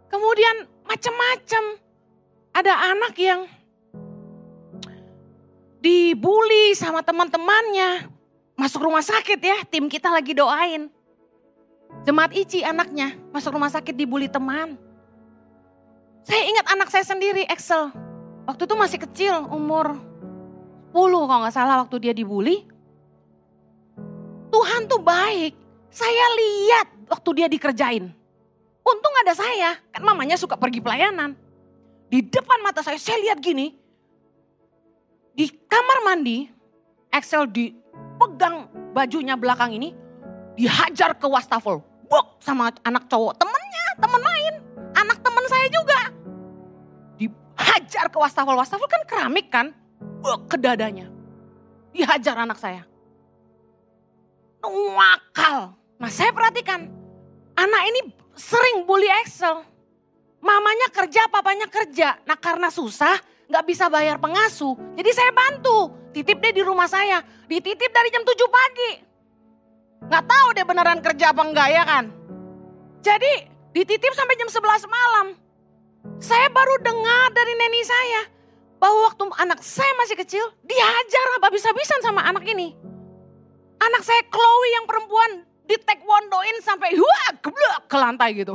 Kemudian 0.09 0.67
macam-macam. 0.89 1.65
Ada 2.57 2.75
anak 2.97 3.15
yang 3.21 3.47
dibully 5.79 6.75
sama 6.75 7.05
teman-temannya. 7.05 8.11
Masuk 8.59 8.83
rumah 8.83 9.05
sakit 9.05 9.39
ya, 9.39 9.63
tim 9.71 9.87
kita 9.87 10.11
lagi 10.11 10.35
doain. 10.35 10.91
Jemaat 12.03 12.35
Ici 12.35 12.67
anaknya 12.67 13.15
masuk 13.31 13.55
rumah 13.55 13.71
sakit 13.71 13.95
dibully 13.95 14.27
teman. 14.27 14.88
Saya 16.29 16.45
ingat 16.45 16.67
anak 16.69 16.93
saya 16.93 17.09
sendiri, 17.09 17.49
Excel. 17.49 17.89
Waktu 18.45 18.69
itu 18.69 18.75
masih 18.77 18.99
kecil, 19.01 19.49
umur 19.49 19.97
10 20.93 21.25
kalau 21.25 21.41
nggak 21.41 21.57
salah 21.57 21.81
waktu 21.81 21.97
dia 22.05 22.13
dibully. 22.13 22.69
Tuhan 24.53 24.85
tuh 24.93 25.01
baik. 25.01 25.57
Saya 25.89 26.25
lihat 26.37 26.87
waktu 27.09 27.31
dia 27.33 27.49
dikerjain. 27.49 28.13
Untung 28.85 29.15
ada 29.25 29.33
saya, 29.33 29.81
kan 29.89 30.05
mamanya 30.05 30.37
suka 30.37 30.61
pergi 30.61 30.85
pelayanan. 30.85 31.33
Di 32.13 32.21
depan 32.21 32.61
mata 32.61 32.85
saya, 32.85 33.01
saya 33.01 33.17
lihat 33.25 33.41
gini. 33.41 33.73
Di 35.33 35.49
kamar 35.65 36.13
mandi, 36.13 36.45
Excel 37.09 37.49
dipegang 37.49 38.69
bajunya 38.93 39.33
belakang 39.33 39.73
ini, 39.73 39.97
dihajar 40.61 41.17
ke 41.17 41.25
wastafel. 41.25 41.81
Buk 42.05 42.37
sama 42.45 42.69
anak 42.85 43.09
cowok. 43.09 43.33
Temennya, 43.41 43.87
temen 43.97 44.21
main. 44.21 44.55
Anak 44.93 45.25
temen 45.25 45.45
saya 45.49 45.69
juga. 45.73 46.18
Dihajar 47.69 48.09
ke 48.09 48.17
wastafel. 48.17 48.57
Wastafel 48.57 48.89
kan 48.89 49.03
keramik 49.05 49.53
kan. 49.53 49.77
Ke 50.49 50.57
dadanya. 50.57 51.13
Dihajar 51.93 52.41
anak 52.41 52.57
saya. 52.57 52.89
Wakal. 54.65 55.77
Nah 56.01 56.09
saya 56.09 56.33
perhatikan. 56.33 56.89
Anak 57.61 57.83
ini 57.93 58.01
sering 58.33 58.89
bully 58.89 59.13
Excel. 59.21 59.69
Mamanya 60.41 60.89
kerja, 60.89 61.29
papanya 61.29 61.69
kerja. 61.69 62.17
Nah 62.25 62.41
karena 62.41 62.73
susah, 62.73 63.21
nggak 63.53 63.65
bisa 63.69 63.93
bayar 63.93 64.17
pengasuh. 64.17 64.73
Jadi 64.97 65.11
saya 65.13 65.29
bantu. 65.29 65.93
Titip 66.17 66.41
deh 66.41 66.57
di 66.57 66.65
rumah 66.65 66.89
saya. 66.89 67.21
Dititip 67.45 67.93
dari 67.93 68.09
jam 68.09 68.25
7 68.25 68.33
pagi. 68.49 68.93
Nggak 70.09 70.25
tahu 70.25 70.47
deh 70.57 70.65
beneran 70.65 71.05
kerja 71.05 71.37
apa 71.37 71.43
enggak 71.45 71.69
ya 71.69 71.85
kan. 71.85 72.05
Jadi 73.05 73.33
dititip 73.77 74.17
sampai 74.17 74.41
jam 74.41 74.49
11 74.49 74.89
malam. 74.89 75.37
Saya 76.19 76.51
baru 76.51 76.75
dengar 76.83 77.31
dari 77.31 77.55
neni 77.55 77.83
saya. 77.87 78.23
Bahwa 78.79 79.11
waktu 79.11 79.27
anak 79.43 79.59
saya 79.63 79.91
masih 79.99 80.15
kecil, 80.15 80.45
dihajar 80.63 81.27
habis-habisan 81.43 81.99
sama 81.99 82.23
anak 82.23 82.47
ini. 82.47 82.79
Anak 83.79 84.03
saya 84.07 84.23
Chloe 84.31 84.71
yang 84.75 84.87
perempuan 84.87 85.43
di 85.67 85.75
taekwondoin 85.83 86.63
sampai 86.63 86.95
wah 86.95 87.31
geblek 87.43 87.83
ke 87.91 87.97
lantai 87.99 88.31
gitu. 88.39 88.55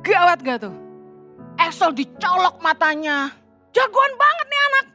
Gawat 0.00 0.40
gak 0.40 0.64
tuh? 0.64 0.74
Excel 1.60 1.92
dicolok 1.92 2.60
matanya. 2.64 3.32
Jagoan 3.72 4.12
banget 4.16 4.46
nih 4.48 4.62
anak. 4.72 4.86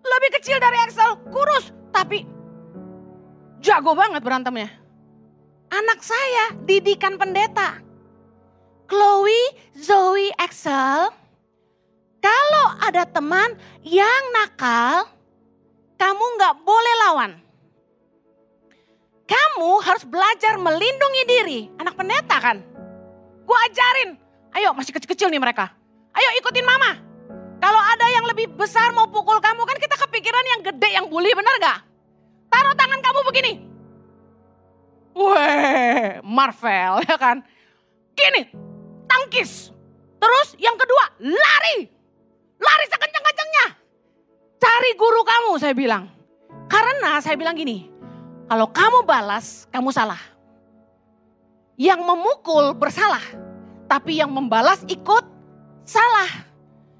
Lebih 0.00 0.30
kecil 0.40 0.56
dari 0.56 0.78
Excel, 0.88 1.10
kurus. 1.28 1.72
Tapi 1.92 2.24
jago 3.60 3.92
banget 3.92 4.24
berantemnya. 4.24 4.68
Anak 5.70 6.00
saya 6.02 6.56
didikan 6.64 7.20
pendeta. 7.20 7.78
Chloe, 8.90 9.42
Zoe, 9.78 10.34
Excel. 10.34 11.14
Kalau 12.20 12.66
ada 12.82 13.06
teman 13.06 13.54
yang 13.86 14.22
nakal, 14.34 15.06
kamu 15.94 16.24
nggak 16.36 16.54
boleh 16.66 16.94
lawan. 17.06 17.32
Kamu 19.30 19.78
harus 19.86 20.02
belajar 20.02 20.58
melindungi 20.58 21.22
diri. 21.22 21.60
Anak 21.78 21.94
pendeta 21.94 22.42
kan? 22.42 22.58
Gue 23.46 23.58
ajarin. 23.70 24.18
Ayo 24.58 24.74
masih 24.74 24.90
kecil-kecil 24.90 25.30
nih 25.30 25.38
mereka. 25.38 25.70
Ayo 26.10 26.34
ikutin 26.42 26.66
mama. 26.66 26.98
Kalau 27.62 27.78
ada 27.78 28.06
yang 28.10 28.26
lebih 28.26 28.50
besar 28.58 28.90
mau 28.90 29.06
pukul 29.06 29.38
kamu 29.38 29.62
kan 29.62 29.78
kita 29.78 29.94
kepikiran 29.94 30.44
yang 30.58 30.60
gede 30.66 30.88
yang 30.90 31.06
bully 31.06 31.30
bener 31.30 31.54
gak? 31.62 31.78
Taruh 32.50 32.74
tangan 32.74 32.98
kamu 32.98 33.20
begini. 33.30 33.52
Weh, 35.14 36.18
Marvel 36.26 37.02
ya 37.08 37.14
kan. 37.14 37.38
Gini, 38.18 38.50
tangkis. 39.10 39.74
Terus 40.22 40.48
yang 40.62 40.78
kedua, 40.78 41.04
lari. 41.18 41.90
Lari 42.60 42.86
sekencang-kencangnya. 42.86 43.66
Cari 44.62 44.90
guru 44.94 45.26
kamu 45.26 45.50
saya 45.58 45.74
bilang. 45.74 46.06
Karena 46.70 47.18
saya 47.18 47.34
bilang 47.34 47.58
gini, 47.58 47.90
kalau 48.46 48.70
kamu 48.70 49.02
balas, 49.02 49.66
kamu 49.74 49.90
salah. 49.90 50.20
Yang 51.74 52.04
memukul 52.04 52.76
bersalah, 52.76 53.24
tapi 53.90 54.20
yang 54.20 54.30
membalas 54.30 54.84
ikut 54.86 55.24
salah. 55.82 56.30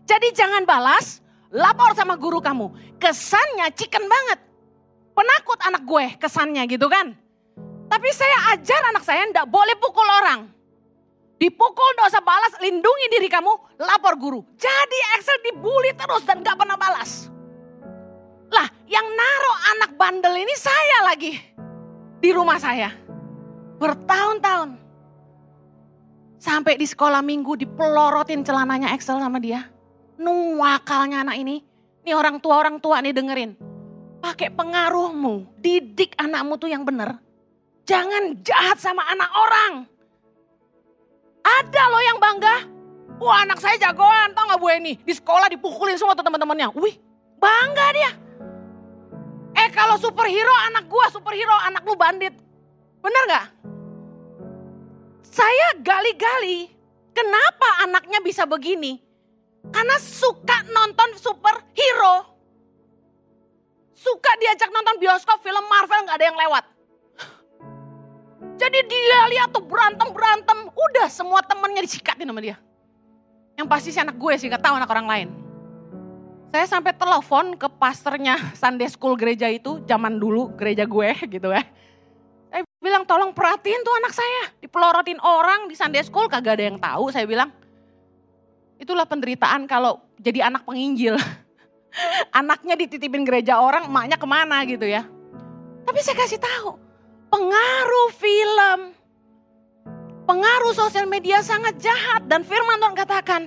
Jadi 0.09 0.35
jangan 0.35 0.67
balas, 0.67 1.23
lapor 1.53 1.95
sama 1.95 2.19
guru 2.19 2.43
kamu. 2.43 2.99
Kesannya 2.99 3.71
chicken 3.77 4.09
banget. 4.11 4.43
Penakut 5.15 5.61
anak 5.63 5.85
gue 5.85 6.07
kesannya 6.17 6.65
gitu 6.67 6.89
kan. 6.89 7.13
Tapi 7.91 8.09
saya 8.15 8.57
ajar 8.57 8.81
anak 8.95 9.05
saya 9.05 9.27
ndak 9.29 9.47
boleh 9.51 9.77
pukul 9.77 10.07
orang. 10.07 10.60
Dipukul 11.41 11.97
usah 12.05 12.21
balas, 12.21 12.53
lindungi 12.61 13.07
diri 13.17 13.33
kamu, 13.33 13.81
lapor 13.81 14.21
guru. 14.21 14.45
Jadi 14.61 14.99
Excel 15.17 15.41
dibully 15.41 15.97
terus 15.97 16.21
dan 16.29 16.45
gak 16.45 16.61
pernah 16.61 16.77
balas. 16.77 17.33
Lah 18.53 18.69
yang 18.85 19.09
naruh 19.09 19.59
anak 19.73 19.91
bandel 19.97 20.37
ini 20.37 20.53
saya 20.53 21.09
lagi. 21.09 21.33
Di 22.21 22.29
rumah 22.37 22.61
saya. 22.61 22.93
Bertahun-tahun. 23.81 24.77
Sampai 26.37 26.77
di 26.77 26.85
sekolah 26.85 27.25
minggu 27.25 27.57
dipelorotin 27.57 28.45
celananya 28.45 28.93
Excel 28.93 29.17
sama 29.17 29.41
dia. 29.41 29.65
Nuwakalnya 30.21 31.25
anak 31.25 31.41
ini. 31.41 31.65
Ini 32.05 32.13
orang 32.13 32.37
tua-orang 32.45 32.77
tua 32.85 33.01
nih 33.01 33.17
dengerin. 33.17 33.57
Pakai 34.21 34.53
pengaruhmu, 34.53 35.57
didik 35.57 36.13
anakmu 36.21 36.61
tuh 36.61 36.69
yang 36.69 36.85
bener. 36.85 37.17
Jangan 37.89 38.45
jahat 38.45 38.77
sama 38.77 39.09
anak 39.09 39.31
orang. 39.33 39.90
Ada 41.41 41.83
loh 41.89 42.03
yang 42.05 42.19
bangga. 42.21 42.57
Wah 43.21 43.45
anak 43.45 43.61
saya 43.61 43.77
jagoan, 43.77 44.33
tau 44.33 44.49
gak 44.49 44.57
Bu 44.57 44.73
Eni? 44.73 44.97
Di 44.97 45.13
sekolah 45.13 45.53
dipukulin 45.53 46.01
semua 46.01 46.17
tuh 46.17 46.25
teman-temannya. 46.25 46.73
Wih, 46.73 46.97
bangga 47.37 47.87
dia. 47.93 48.13
Eh 49.61 49.69
kalau 49.77 50.01
superhero 50.01 50.53
anak 50.73 50.89
gua 50.89 51.13
superhero, 51.13 51.53
anak 51.69 51.85
lu 51.85 51.93
bandit. 52.01 52.33
Bener 53.05 53.23
gak? 53.29 53.47
Saya 55.21 55.77
gali-gali, 55.85 56.73
kenapa 57.13 57.85
anaknya 57.85 58.25
bisa 58.25 58.49
begini? 58.49 58.99
Karena 59.69 60.01
suka 60.01 60.65
nonton 60.73 61.21
superhero. 61.21 62.25
Suka 63.93 64.33
diajak 64.41 64.73
nonton 64.73 64.97
bioskop 64.97 65.45
film 65.45 65.61
Marvel 65.69 66.09
gak 66.09 66.17
ada 66.17 66.27
yang 66.33 66.41
lewat. 66.41 66.65
Jadi 68.61 68.79
dia 68.85 69.21
lihat 69.33 69.49
tuh 69.57 69.65
berantem-berantem. 69.65 70.69
Udah 70.69 71.09
semua 71.09 71.41
temennya 71.41 71.81
disikatin 71.81 72.29
sama 72.29 72.45
dia. 72.45 72.61
Yang 73.57 73.67
pasti 73.73 73.89
si 73.89 73.99
anak 74.01 74.21
gue 74.21 74.33
sih, 74.37 74.53
gak 74.53 74.61
tahu 74.61 74.77
anak 74.77 74.91
orang 74.93 75.09
lain. 75.09 75.29
Saya 76.53 76.69
sampai 76.69 76.93
telepon 76.93 77.57
ke 77.57 77.69
pastornya 77.81 78.37
Sunday 78.53 78.91
School 78.93 79.17
gereja 79.17 79.49
itu, 79.49 79.81
zaman 79.89 80.21
dulu 80.21 80.53
gereja 80.61 80.85
gue 80.85 81.09
gitu 81.41 81.49
ya. 81.49 81.65
Saya 82.53 82.63
bilang 82.83 83.09
tolong 83.09 83.33
perhatiin 83.33 83.81
tuh 83.81 83.95
anak 83.97 84.13
saya. 84.13 84.43
Dipelorotin 84.61 85.21
orang 85.25 85.65
di 85.65 85.75
Sunday 85.79 86.05
School 86.05 86.29
kagak 86.29 86.61
ada 86.61 86.65
yang 86.69 86.77
tahu. 86.77 87.09
Saya 87.09 87.25
bilang 87.25 87.49
itulah 88.77 89.09
penderitaan 89.09 89.65
kalau 89.65 90.05
jadi 90.21 90.53
anak 90.53 90.69
penginjil. 90.69 91.17
Anaknya 92.39 92.77
dititipin 92.77 93.25
gereja 93.25 93.57
orang, 93.57 93.89
emaknya 93.89 94.21
ke 94.21 94.27
mana 94.29 94.63
gitu 94.69 94.85
ya. 94.85 95.09
Tapi 95.87 95.99
saya 96.05 96.17
kasih 96.23 96.39
tahu, 96.39 96.90
pengaruh 97.31 98.09
film, 98.13 98.79
pengaruh 100.27 100.75
sosial 100.75 101.07
media 101.07 101.41
sangat 101.41 101.79
jahat. 101.79 102.27
Dan 102.27 102.43
firman 102.43 102.83
Tuhan 102.83 102.99
katakan, 102.99 103.43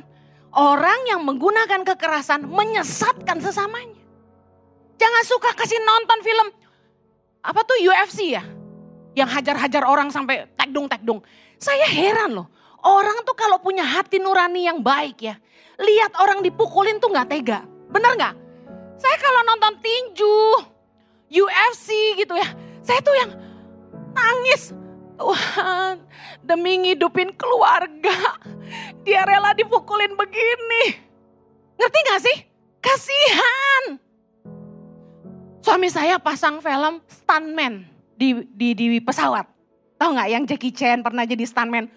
orang 0.55 0.99
yang 1.05 1.21
menggunakan 1.21 1.83
kekerasan 1.83 2.47
menyesatkan 2.47 3.43
sesamanya. 3.43 4.01
Jangan 4.97 5.23
suka 5.27 5.51
kasih 5.51 5.77
nonton 5.83 6.19
film, 6.23 6.47
apa 7.43 7.61
tuh 7.67 7.77
UFC 7.83 8.33
ya? 8.33 8.43
Yang 9.13 9.29
hajar-hajar 9.37 9.83
orang 9.85 10.09
sampai 10.09 10.47
tekdung-tekdung. 10.55 11.21
Saya 11.59 11.85
heran 11.85 12.33
loh, 12.33 12.47
orang 12.81 13.21
tuh 13.27 13.35
kalau 13.35 13.59
punya 13.59 13.83
hati 13.83 14.17
nurani 14.17 14.65
yang 14.65 14.79
baik 14.79 15.19
ya. 15.21 15.35
Lihat 15.77 16.17
orang 16.17 16.39
dipukulin 16.39 16.97
tuh 17.03 17.11
gak 17.11 17.29
tega. 17.29 17.67
Bener 17.91 18.15
gak? 18.15 18.33
Saya 18.97 19.17
kalau 19.19 19.41
nonton 19.43 19.73
tinju, 19.83 20.39
UFC 21.33 22.15
gitu 22.15 22.37
ya. 22.37 22.47
Saya 22.85 22.99
tuh 23.03 23.15
yang 23.17 23.42
nangis. 24.13 24.71
Tuhan 25.13 26.01
demi 26.41 26.81
ngidupin 26.81 27.33
keluarga. 27.37 28.37
Dia 29.05 29.27
rela 29.27 29.53
dipukulin 29.53 30.17
begini. 30.17 30.97
Ngerti 31.77 31.99
gak 32.07 32.21
sih? 32.23 32.37
Kasihan. 32.81 33.83
Suami 35.63 35.87
saya 35.87 36.19
pasang 36.19 36.59
film 36.59 36.99
stuntman 37.07 37.87
di, 38.19 38.43
di, 38.51 38.75
di 38.75 38.99
pesawat. 38.99 39.47
Tahu 39.95 40.09
nggak 40.11 40.29
yang 40.29 40.43
Jackie 40.43 40.75
Chan 40.75 40.99
pernah 40.99 41.23
jadi 41.23 41.47
stuntman? 41.47 41.87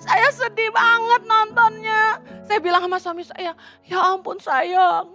Saya 0.00 0.32
sedih 0.32 0.72
banget 0.72 1.28
nontonnya. 1.28 2.16
Saya 2.48 2.58
bilang 2.64 2.80
sama 2.88 2.96
suami 2.96 3.20
saya, 3.20 3.52
ya 3.84 3.98
ampun 4.00 4.40
sayang, 4.40 5.12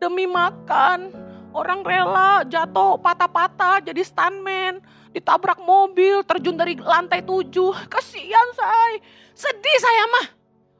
demi 0.00 0.24
makan 0.24 1.12
Orang 1.52 1.84
rela 1.84 2.42
jatuh 2.48 2.96
patah-patah 2.96 3.84
jadi 3.84 4.00
stuntman. 4.00 4.80
Ditabrak 5.12 5.60
mobil, 5.60 6.24
terjun 6.24 6.56
dari 6.56 6.72
lantai 6.80 7.20
tujuh. 7.20 7.76
Kasihan 7.92 8.48
saya. 8.56 8.96
Sedih 9.36 9.78
saya 9.80 10.04
mah. 10.08 10.26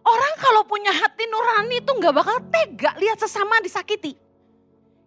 Orang 0.02 0.34
kalau 0.40 0.64
punya 0.66 0.90
hati 0.90 1.28
nurani 1.28 1.78
itu 1.78 1.92
nggak 1.94 2.14
bakal 2.16 2.36
tega 2.50 2.96
lihat 2.98 3.20
sesama 3.20 3.60
disakiti. 3.62 4.16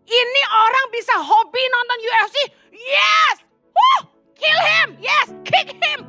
Ini 0.05 0.41
orang 0.53 0.85
bisa 0.93 1.17
hobi 1.17 1.63
nonton 1.65 1.99
UFC. 2.05 2.37
Yes! 2.77 3.35
Woo! 3.73 3.99
Kill 4.37 4.59
him! 4.61 4.87
Yes! 5.01 5.27
Kick 5.41 5.73
him! 5.73 6.05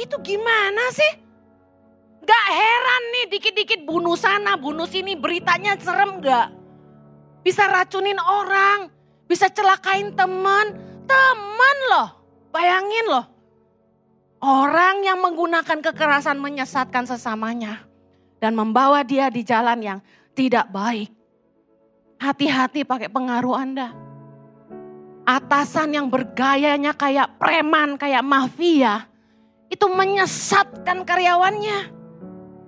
Itu 0.00 0.16
gimana 0.24 0.88
sih? 0.90 1.12
Gak 2.24 2.46
heran 2.48 3.02
nih 3.12 3.24
dikit-dikit 3.36 3.80
bunuh 3.84 4.16
sana, 4.16 4.56
bunuh 4.56 4.88
sini. 4.88 5.12
Beritanya 5.12 5.76
serem 5.76 6.24
gak? 6.24 6.48
Bisa 7.44 7.68
racunin 7.68 8.16
orang 8.16 8.88
bisa 9.24 9.48
celakain 9.48 10.12
teman, 10.12 10.76
teman 11.08 11.76
loh. 11.90 12.08
Bayangin 12.54 13.06
loh. 13.10 13.26
Orang 14.44 15.02
yang 15.02 15.24
menggunakan 15.24 15.80
kekerasan 15.80 16.36
menyesatkan 16.36 17.08
sesamanya 17.08 17.88
dan 18.38 18.52
membawa 18.52 19.00
dia 19.00 19.32
di 19.32 19.40
jalan 19.40 19.80
yang 19.80 19.98
tidak 20.36 20.68
baik. 20.68 21.08
Hati-hati 22.20 22.84
pakai 22.84 23.08
pengaruh 23.08 23.56
Anda. 23.56 23.88
Atasan 25.24 25.96
yang 25.96 26.12
bergayanya 26.12 26.92
kayak 26.92 27.40
preman, 27.40 27.96
kayak 27.96 28.20
mafia, 28.20 29.08
itu 29.72 29.88
menyesatkan 29.88 31.08
karyawannya. 31.08 31.78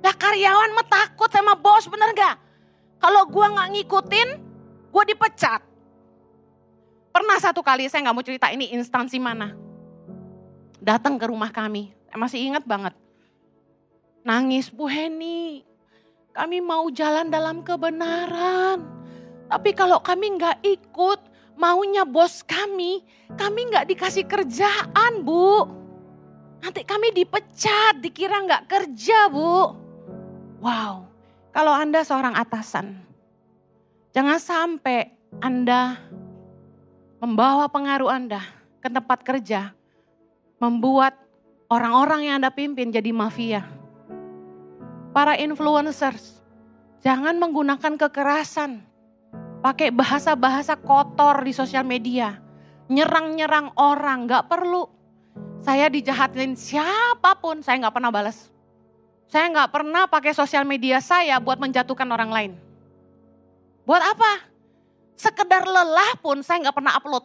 Lah 0.00 0.14
karyawan 0.16 0.72
mah 0.72 0.88
takut 0.88 1.28
sama 1.28 1.52
bos 1.52 1.84
bener 1.92 2.16
gak? 2.16 2.40
Kalau 2.96 3.28
gua 3.28 3.52
nggak 3.52 3.70
ngikutin, 3.76 4.28
gua 4.88 5.04
dipecat. 5.04 5.60
Pernah 7.16 7.40
satu 7.40 7.64
kali, 7.64 7.88
saya 7.88 8.04
nggak 8.04 8.12
mau 8.12 8.20
cerita 8.20 8.52
ini 8.52 8.76
instansi 8.76 9.16
mana. 9.16 9.56
Datang 10.76 11.16
ke 11.16 11.24
rumah 11.24 11.48
kami, 11.48 11.96
masih 12.12 12.44
ingat 12.44 12.68
banget. 12.68 12.92
Nangis, 14.20 14.68
Bu 14.68 14.84
Heni, 14.84 15.64
kami 16.36 16.60
mau 16.60 16.92
jalan 16.92 17.32
dalam 17.32 17.64
kebenaran. 17.64 18.84
Tapi 19.48 19.72
kalau 19.72 19.96
kami 20.04 20.36
nggak 20.36 20.60
ikut, 20.60 21.20
maunya 21.56 22.04
bos 22.04 22.44
kami, 22.44 23.00
kami 23.32 23.72
nggak 23.72 23.88
dikasih 23.96 24.28
kerjaan, 24.28 25.24
Bu. 25.24 25.64
Nanti 26.60 26.84
kami 26.84 27.16
dipecat, 27.16 27.96
dikira 27.96 28.44
nggak 28.44 28.68
kerja, 28.68 29.32
Bu. 29.32 29.72
Wow, 30.60 31.08
kalau 31.48 31.72
Anda 31.72 32.04
seorang 32.04 32.36
atasan, 32.36 33.00
jangan 34.12 34.36
sampai 34.36 35.16
Anda 35.40 35.96
membawa 37.16 37.68
pengaruh 37.68 38.12
Anda 38.12 38.44
ke 38.80 38.88
tempat 38.92 39.24
kerja, 39.24 39.72
membuat 40.60 41.16
orang-orang 41.72 42.28
yang 42.28 42.34
Anda 42.42 42.52
pimpin 42.52 42.92
jadi 42.92 43.10
mafia. 43.12 43.64
Para 45.16 45.32
influencers, 45.40 46.44
jangan 47.00 47.40
menggunakan 47.40 47.96
kekerasan, 47.96 48.84
pakai 49.64 49.88
bahasa-bahasa 49.88 50.76
kotor 50.76 51.40
di 51.40 51.56
sosial 51.56 51.88
media, 51.88 52.36
nyerang-nyerang 52.92 53.72
orang, 53.80 54.28
gak 54.28 54.46
perlu. 54.52 54.84
Saya 55.64 55.88
dijahatin 55.88 56.52
siapa 56.52 57.32
pun, 57.40 57.64
saya 57.64 57.80
gak 57.88 57.96
pernah 57.96 58.12
balas. 58.12 58.52
Saya 59.26 59.50
gak 59.50 59.72
pernah 59.72 60.06
pakai 60.06 60.36
sosial 60.36 60.62
media 60.62 61.02
saya 61.02 61.40
buat 61.42 61.58
menjatuhkan 61.58 62.06
orang 62.06 62.30
lain. 62.30 62.52
Buat 63.88 64.02
apa? 64.04 64.55
Sekedar 65.16 65.64
lelah 65.64 66.14
pun 66.20 66.44
saya 66.44 66.68
nggak 66.68 66.76
pernah 66.76 66.94
upload. 66.94 67.24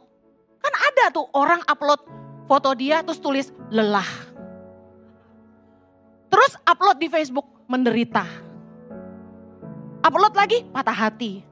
Kan 0.64 0.74
ada 0.74 1.12
tuh 1.12 1.28
orang 1.36 1.62
upload 1.68 2.02
foto 2.48 2.72
dia 2.74 3.04
terus 3.04 3.20
tulis 3.20 3.48
lelah. 3.70 4.08
Terus 6.32 6.56
upload 6.64 6.98
di 6.98 7.12
Facebook 7.12 7.46
menderita. 7.68 8.24
Upload 10.02 10.34
lagi 10.34 10.64
patah 10.72 10.96
hati. 10.96 11.44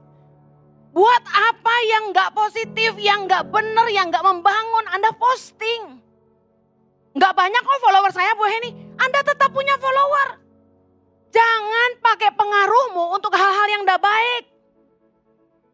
Buat 0.90 1.22
apa 1.22 1.74
yang 1.86 2.10
nggak 2.10 2.34
positif, 2.34 2.98
yang 2.98 3.30
nggak 3.30 3.46
bener, 3.46 3.86
yang 3.94 4.10
nggak 4.10 4.26
membangun, 4.26 4.84
Anda 4.90 5.14
posting. 5.14 6.02
Nggak 7.14 7.30
banyak 7.30 7.62
kok 7.62 7.82
follower 7.82 8.10
saya 8.10 8.34
Bu 8.34 8.42
Heni, 8.42 8.74
Anda 8.98 9.22
tetap 9.22 9.54
punya 9.54 9.78
follower. 9.78 10.42
Jangan 11.30 11.90
pakai 12.02 12.34
pengaruhmu 12.34 13.14
untuk 13.14 13.30
hal-hal 13.38 13.68
yang 13.70 13.82
tidak 13.86 14.02
baik. 14.02 14.49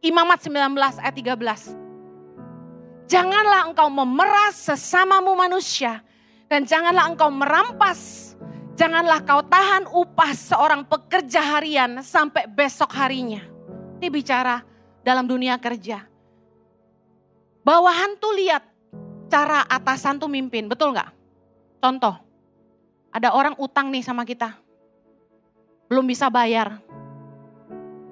Imamat 0.07 0.38
19 0.47 1.03
ayat 1.03 1.14
13. 1.19 3.11
Janganlah 3.11 3.75
engkau 3.75 3.90
memeras 3.90 4.55
sesamamu 4.55 5.35
manusia 5.35 5.99
dan 6.47 6.62
janganlah 6.62 7.11
engkau 7.11 7.27
merampas. 7.27 8.31
Janganlah 8.79 9.27
kau 9.27 9.42
tahan 9.42 9.90
upah 9.90 10.31
seorang 10.31 10.87
pekerja 10.87 11.42
harian 11.59 12.07
sampai 12.07 12.47
besok 12.47 12.95
harinya. 12.95 13.42
Ini 13.99 14.07
bicara 14.07 14.62
dalam 15.03 15.27
dunia 15.27 15.59
kerja. 15.59 16.07
Bawahan 17.66 18.14
tuh 18.23 18.31
lihat 18.38 18.62
cara 19.27 19.66
atasan 19.66 20.23
tuh 20.23 20.31
mimpin, 20.31 20.71
betul 20.71 20.95
nggak? 20.95 21.11
Contoh, 21.83 22.14
ada 23.11 23.35
orang 23.35 23.59
utang 23.59 23.90
nih 23.90 24.07
sama 24.07 24.23
kita. 24.23 24.55
Belum 25.90 26.07
bisa 26.07 26.31
bayar. 26.31 26.79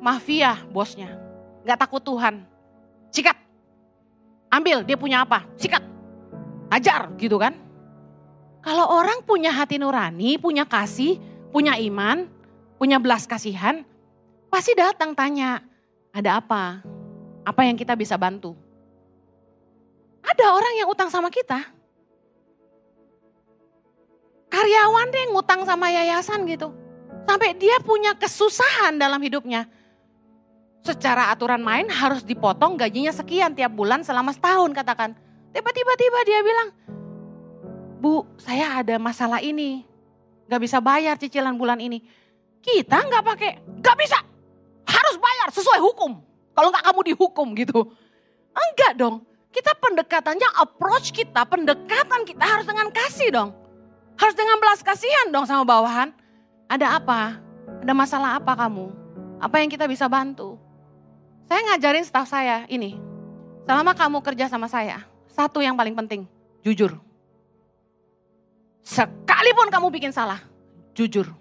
Mafia 0.02 0.59
bosnya 0.74 1.23
Gak 1.64 1.81
takut 1.81 2.05
Tuhan. 2.05 2.44
Sikat. 3.09 3.37
Ambil, 4.53 4.85
dia 4.85 4.94
punya 4.94 5.24
apa? 5.24 5.48
Sikat. 5.57 5.83
Ajar 6.70 7.11
gitu 7.18 7.40
kan. 7.40 7.57
Kalau 8.64 8.88
orang 8.88 9.20
punya 9.24 9.53
hati 9.53 9.77
nurani, 9.77 10.40
punya 10.40 10.64
kasih, 10.64 11.20
punya 11.53 11.77
iman, 11.77 12.29
punya 12.81 12.96
belas 12.96 13.29
kasihan, 13.29 13.85
pasti 14.48 14.72
datang 14.72 15.12
tanya, 15.12 15.61
ada 16.14 16.40
apa? 16.40 16.81
Apa 17.44 17.68
yang 17.68 17.77
kita 17.77 17.92
bisa 17.92 18.16
bantu? 18.16 18.57
Ada 20.24 20.48
orang 20.48 20.74
yang 20.81 20.88
utang 20.88 21.12
sama 21.12 21.29
kita. 21.29 21.61
Karyawan 24.48 25.12
deh 25.12 25.24
ngutang 25.35 25.66
sama 25.68 25.92
yayasan 25.92 26.46
gitu. 26.48 26.72
Sampai 27.29 27.53
dia 27.59 27.77
punya 27.85 28.16
kesusahan 28.16 28.96
dalam 28.96 29.20
hidupnya 29.20 29.68
secara 30.85 31.33
aturan 31.33 31.64
main 31.64 31.88
harus 31.88 32.20
dipotong 32.20 32.77
gajinya 32.77 33.11
sekian 33.11 33.57
tiap 33.57 33.73
bulan 33.73 34.05
selama 34.05 34.31
setahun 34.37 34.70
katakan. 34.77 35.16
Tiba-tiba 35.57 35.92
tiba 35.97 36.18
dia 36.29 36.40
bilang, 36.44 36.68
Bu, 38.05 38.29
saya 38.37 38.85
ada 38.85 39.01
masalah 39.01 39.40
ini. 39.40 39.88
Gak 40.44 40.61
bisa 40.61 40.77
bayar 40.85 41.16
cicilan 41.16 41.57
bulan 41.57 41.81
ini. 41.81 42.05
Kita 42.61 43.01
nggak 43.01 43.25
pakai, 43.25 43.51
gak 43.81 43.97
bisa. 43.97 44.20
Harus 44.85 45.16
bayar 45.16 45.49
sesuai 45.57 45.81
hukum. 45.81 46.20
Kalau 46.53 46.68
nggak 46.68 46.85
kamu 46.85 47.01
dihukum 47.16 47.49
gitu. 47.57 47.81
Enggak 48.53 48.92
dong. 49.01 49.25
Kita 49.49 49.73
pendekatannya, 49.79 50.51
approach 50.61 51.14
kita, 51.14 51.47
pendekatan 51.49 52.27
kita 52.27 52.44
harus 52.44 52.66
dengan 52.68 52.92
kasih 52.92 53.31
dong. 53.33 53.51
Harus 54.20 54.37
dengan 54.37 54.61
belas 54.61 54.85
kasihan 54.85 55.33
dong 55.33 55.47
sama 55.49 55.64
bawahan. 55.64 56.12
Ada 56.68 56.99
apa? 57.01 57.40
Ada 57.81 57.92
masalah 57.94 58.37
apa 58.37 58.53
kamu? 58.53 58.90
Apa 59.38 59.62
yang 59.62 59.70
kita 59.70 59.88
bisa 59.88 60.11
bantu? 60.11 60.63
Saya 61.44 61.61
ngajarin 61.72 62.04
staff 62.04 62.28
saya 62.28 62.64
ini. 62.68 62.96
Selama 63.64 63.96
kamu 63.96 64.20
kerja 64.20 64.48
sama 64.48 64.68
saya, 64.68 65.00
satu 65.33 65.64
yang 65.64 65.72
paling 65.72 65.96
penting, 65.96 66.28
jujur. 66.61 67.00
Sekalipun 68.85 69.72
kamu 69.72 69.88
bikin 69.88 70.12
salah, 70.12 70.44
jujur. 70.92 71.33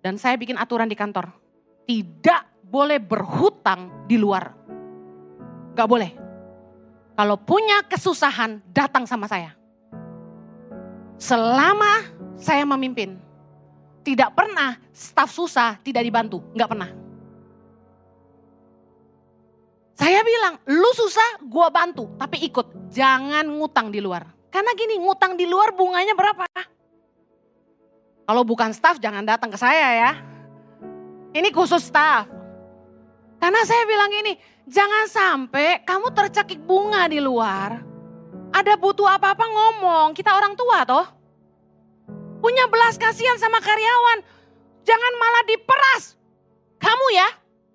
Dan 0.00 0.16
saya 0.16 0.36
bikin 0.40 0.56
aturan 0.56 0.88
di 0.88 0.96
kantor. 0.96 1.28
Tidak 1.84 2.64
boleh 2.64 2.96
berhutang 2.96 4.08
di 4.08 4.16
luar. 4.16 4.56
Gak 5.76 5.88
boleh. 5.88 6.12
Kalau 7.14 7.36
punya 7.36 7.84
kesusahan, 7.84 8.64
datang 8.72 9.04
sama 9.04 9.28
saya. 9.28 9.52
Selama 11.20 12.04
saya 12.36 12.64
memimpin, 12.64 13.20
tidak 14.04 14.32
pernah 14.36 14.76
staf 14.92 15.32
susah 15.32 15.80
tidak 15.80 16.04
dibantu. 16.04 16.40
Gak 16.52 16.68
pernah. 16.68 17.03
Saya 19.94 20.26
bilang, 20.26 20.58
lu 20.66 20.90
susah, 20.94 21.38
gua 21.46 21.70
bantu. 21.70 22.10
Tapi 22.18 22.42
ikut, 22.50 22.90
jangan 22.90 23.46
ngutang 23.46 23.94
di 23.94 24.02
luar. 24.02 24.26
Karena 24.50 24.74
gini, 24.74 24.98
ngutang 24.98 25.38
di 25.38 25.46
luar 25.46 25.70
bunganya 25.74 26.14
berapa? 26.18 26.46
Kalau 28.24 28.42
bukan 28.42 28.72
staff 28.72 28.98
jangan 28.98 29.22
datang 29.22 29.52
ke 29.52 29.58
saya 29.60 29.88
ya. 29.94 30.12
Ini 31.34 31.50
khusus 31.50 31.86
staff. 31.86 32.26
Karena 33.38 33.60
saya 33.66 33.84
bilang 33.84 34.08
gini, 34.08 34.32
jangan 34.64 35.04
sampai 35.10 35.84
kamu 35.84 36.10
tercekik 36.14 36.62
bunga 36.64 37.04
di 37.10 37.20
luar. 37.20 37.84
Ada 38.54 38.78
butuh 38.78 39.10
apa-apa 39.10 39.44
ngomong, 39.44 40.14
kita 40.14 40.30
orang 40.32 40.54
tua 40.54 40.86
toh. 40.86 41.06
Punya 42.40 42.70
belas 42.70 42.96
kasihan 42.96 43.36
sama 43.36 43.58
karyawan. 43.58 44.22
Jangan 44.86 45.12
malah 45.18 45.44
diperas. 45.48 46.14
Kamu 46.78 47.06
ya, 47.12 47.28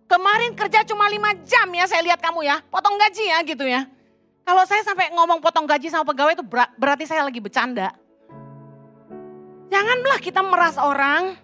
kemarin 0.09 0.51
kerja 0.57 0.81
cuma 0.89 1.05
lima 1.05 1.37
jam 1.45 1.69
ya 1.69 1.85
saya 1.85 2.01
lihat 2.01 2.17
kamu 2.17 2.41
ya. 2.43 2.57
Potong 2.73 2.97
gaji 2.97 3.23
ya 3.29 3.39
gitu 3.45 3.63
ya. 3.69 3.85
Kalau 4.41 4.65
saya 4.65 4.81
sampai 4.81 5.13
ngomong 5.13 5.37
potong 5.45 5.69
gaji 5.69 5.93
sama 5.93 6.09
pegawai 6.09 6.33
itu 6.33 6.43
berarti 6.81 7.05
saya 7.05 7.21
lagi 7.21 7.37
bercanda. 7.37 7.93
Janganlah 9.69 10.17
kita 10.17 10.41
meras 10.41 10.81
orang. 10.81 11.37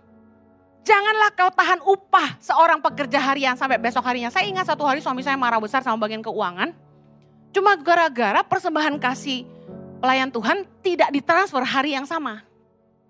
Janganlah 0.82 1.30
kau 1.34 1.50
tahan 1.54 1.82
upah 1.82 2.42
seorang 2.42 2.82
pekerja 2.82 3.22
harian 3.22 3.54
sampai 3.54 3.78
besok 3.78 4.06
harinya. 4.06 4.34
Saya 4.34 4.50
ingat 4.50 4.66
satu 4.66 4.86
hari 4.86 5.02
suami 5.02 5.22
saya 5.22 5.38
marah 5.38 5.62
besar 5.62 5.86
sama 5.86 6.02
bagian 6.02 6.26
keuangan. 6.26 6.74
Cuma 7.54 7.78
gara-gara 7.78 8.42
persembahan 8.42 8.98
kasih 8.98 9.46
pelayan 10.02 10.30
Tuhan 10.34 10.66
tidak 10.82 11.10
ditransfer 11.14 11.62
hari 11.62 11.94
yang 11.94 12.06
sama. 12.10 12.42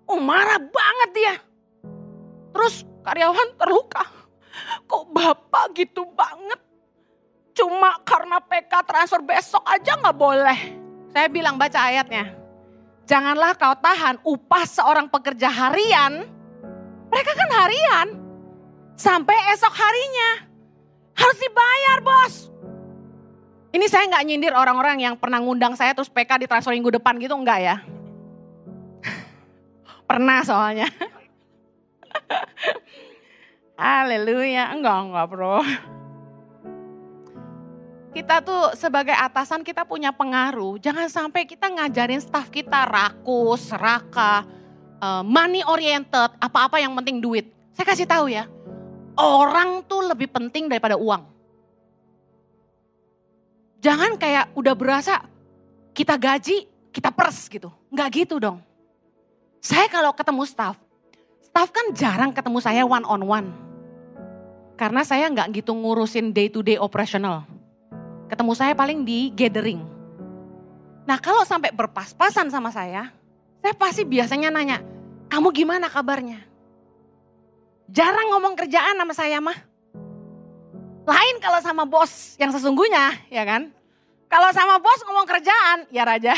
Oh 0.04 0.20
marah 0.20 0.60
banget 0.60 1.10
dia. 1.16 1.34
Terus 2.52 2.84
karyawan 3.04 3.56
terluka. 3.60 4.04
Kok 4.86 5.04
bapak 5.12 5.76
gitu 5.76 6.06
banget? 6.12 6.60
Cuma 7.56 7.96
karena 8.04 8.36
PK 8.36 8.72
transfer 8.84 9.20
besok 9.24 9.64
aja 9.64 9.96
nggak 9.96 10.16
boleh. 10.16 10.58
Saya 11.16 11.32
bilang 11.32 11.56
baca 11.56 11.88
ayatnya. 11.88 12.36
Janganlah 13.08 13.56
kau 13.56 13.72
tahan 13.80 14.20
upah 14.20 14.64
seorang 14.68 15.08
pekerja 15.08 15.48
harian. 15.48 16.28
Mereka 17.08 17.32
kan 17.32 17.50
harian. 17.64 18.06
Sampai 18.98 19.36
esok 19.56 19.72
harinya. 19.72 20.30
Harus 21.16 21.38
dibayar 21.40 21.98
bos. 22.04 22.34
Ini 23.72 23.86
saya 23.88 24.04
nggak 24.08 24.24
nyindir 24.28 24.52
orang-orang 24.52 25.00
yang 25.00 25.14
pernah 25.16 25.40
ngundang 25.40 25.72
saya 25.76 25.96
terus 25.96 26.12
PK 26.12 26.44
di 26.44 26.46
transfer 26.48 26.76
minggu 26.76 26.92
depan 27.00 27.16
gitu 27.16 27.32
enggak 27.32 27.60
ya. 27.64 27.76
pernah 30.08 30.44
soalnya. 30.44 30.88
Haleluya. 33.76 34.72
Enggak, 34.72 34.98
enggak 35.06 35.26
bro 35.28 35.60
kita 38.16 38.40
tuh 38.40 38.72
sebagai 38.72 39.12
atasan 39.12 39.60
kita 39.60 39.84
punya 39.84 40.08
pengaruh. 40.08 40.80
Jangan 40.80 41.04
sampai 41.12 41.44
kita 41.44 41.68
ngajarin 41.68 42.16
staff 42.16 42.48
kita 42.48 42.88
rakus, 42.88 43.68
serakah, 43.68 44.40
uh, 45.04 45.20
money 45.20 45.60
oriented, 45.68 46.32
apa-apa 46.40 46.80
yang 46.80 46.96
penting 46.96 47.20
duit. 47.20 47.52
Saya 47.76 47.84
kasih 47.84 48.08
tahu 48.08 48.32
ya, 48.32 48.48
orang 49.20 49.84
tuh 49.84 50.00
lebih 50.08 50.32
penting 50.32 50.64
daripada 50.64 50.96
uang. 50.96 51.28
Jangan 53.84 54.16
kayak 54.16 54.56
udah 54.56 54.72
berasa 54.72 55.20
kita 55.92 56.16
gaji, 56.16 56.64
kita 56.88 57.12
pers 57.12 57.52
gitu. 57.52 57.68
Nggak 57.92 58.24
gitu 58.24 58.40
dong. 58.40 58.64
Saya 59.60 59.92
kalau 59.92 60.16
ketemu 60.16 60.48
staff, 60.48 60.80
staff 61.44 61.68
kan 61.68 61.92
jarang 61.92 62.32
ketemu 62.32 62.64
saya 62.64 62.80
one 62.88 63.04
on 63.04 63.22
one. 63.28 63.65
Karena 64.76 65.02
saya 65.02 65.32
nggak 65.32 65.64
gitu 65.64 65.72
ngurusin 65.72 66.36
day 66.36 66.52
to 66.52 66.60
day 66.60 66.76
operational 66.76 67.48
Ketemu 68.26 68.52
saya 68.58 68.74
paling 68.74 69.06
di 69.06 69.30
gathering. 69.30 69.86
Nah 71.06 71.18
kalau 71.22 71.46
sampai 71.46 71.70
berpas-pasan 71.70 72.50
sama 72.50 72.74
saya, 72.74 73.14
saya 73.62 73.74
pasti 73.78 74.02
biasanya 74.02 74.50
nanya, 74.50 74.82
kamu 75.30 75.54
gimana 75.54 75.86
kabarnya? 75.86 76.42
Jarang 77.86 78.34
ngomong 78.34 78.58
kerjaan 78.58 78.98
sama 78.98 79.14
saya 79.14 79.38
mah. 79.38 79.54
Lain 81.06 81.36
kalau 81.38 81.62
sama 81.62 81.86
bos 81.86 82.34
yang 82.34 82.50
sesungguhnya, 82.50 83.14
ya 83.30 83.46
kan? 83.46 83.70
Kalau 84.26 84.50
sama 84.50 84.82
bos 84.82 85.06
ngomong 85.06 85.26
kerjaan, 85.30 85.86
ya 85.94 86.02
raja. 86.02 86.34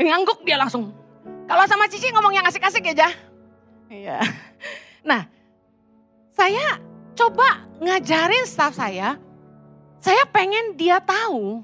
Ngangguk 0.00 0.48
dia 0.48 0.56
langsung. 0.56 0.96
Kalau 1.44 1.68
sama 1.68 1.92
Cici 1.92 2.08
ngomong 2.08 2.32
yang 2.32 2.46
asik-asik 2.48 2.88
aja. 2.88 3.12
Iya. 3.92 4.24
Nah, 5.04 5.28
saya 6.32 6.80
coba 7.20 7.68
ngajarin 7.84 8.48
staff 8.48 8.80
saya 8.80 9.20
saya 10.00 10.24
pengen 10.32 10.72
dia 10.80 10.96
tahu 11.04 11.60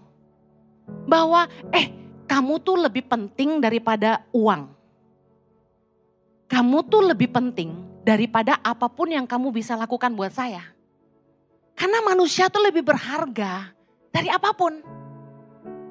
bahwa 1.09 1.49
eh 1.73 1.89
kamu 2.29 2.61
tuh 2.61 2.77
lebih 2.77 3.07
penting 3.09 3.63
daripada 3.63 4.21
uang. 4.35 4.69
Kamu 6.47 6.79
tuh 6.87 7.03
lebih 7.11 7.33
penting 7.33 7.73
daripada 8.05 8.61
apa 8.61 8.87
pun 8.91 9.11
yang 9.11 9.25
kamu 9.25 9.51
bisa 9.55 9.75
lakukan 9.79 10.13
buat 10.13 10.31
saya. 10.35 10.63
Karena 11.73 12.05
manusia 12.05 12.53
tuh 12.53 12.67
lebih 12.67 12.85
berharga 12.85 13.73
dari 14.13 14.29
apa 14.29 14.53
pun. 14.53 14.79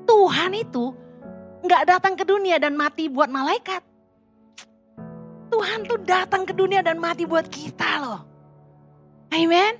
Tuhan 0.05 0.51
itu 0.53 0.93
nggak 1.65 1.83
datang 1.89 2.13
ke 2.13 2.23
dunia 2.23 2.61
dan 2.61 2.77
mati 2.77 3.09
buat 3.09 3.27
malaikat. 3.31 3.81
Tuhan 5.49 5.87
tuh 5.87 5.99
datang 6.03 6.43
ke 6.45 6.53
dunia 6.53 6.83
dan 6.85 6.99
mati 6.99 7.25
buat 7.25 7.47
kita 7.47 7.89
loh. 8.05 8.34
Amen. 9.35 9.73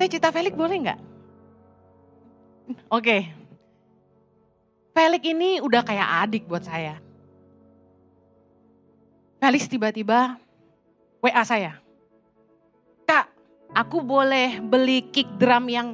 Saya 0.00 0.08
cerita 0.08 0.32
Felix 0.32 0.56
boleh 0.56 0.76
nggak? 0.80 1.00
Oke. 2.88 3.28
Felix 4.96 5.22
ini 5.28 5.60
udah 5.60 5.84
kayak 5.84 6.08
adik 6.24 6.48
buat 6.48 6.64
saya. 6.64 6.96
Felix 9.38 9.68
tiba-tiba 9.68 10.40
WA 11.20 11.42
saya. 11.44 11.76
Kak, 13.04 13.28
aku 13.76 14.00
boleh 14.00 14.56
beli 14.64 15.04
kick 15.12 15.28
drum 15.36 15.68
yang 15.68 15.92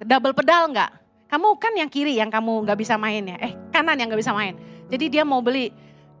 double 0.00 0.32
pedal 0.32 0.72
nggak? 0.72 0.90
Kamu 1.28 1.60
kan 1.60 1.76
yang 1.76 1.92
kiri 1.92 2.16
yang 2.16 2.32
kamu 2.32 2.64
nggak 2.64 2.78
bisa 2.80 2.96
main 2.96 3.20
ya. 3.20 3.36
Eh 3.44 3.52
kanan 3.68 4.00
yang 4.00 4.08
nggak 4.08 4.22
bisa 4.24 4.32
main. 4.32 4.56
Jadi 4.88 5.12
dia 5.12 5.28
mau 5.28 5.44
beli 5.44 5.68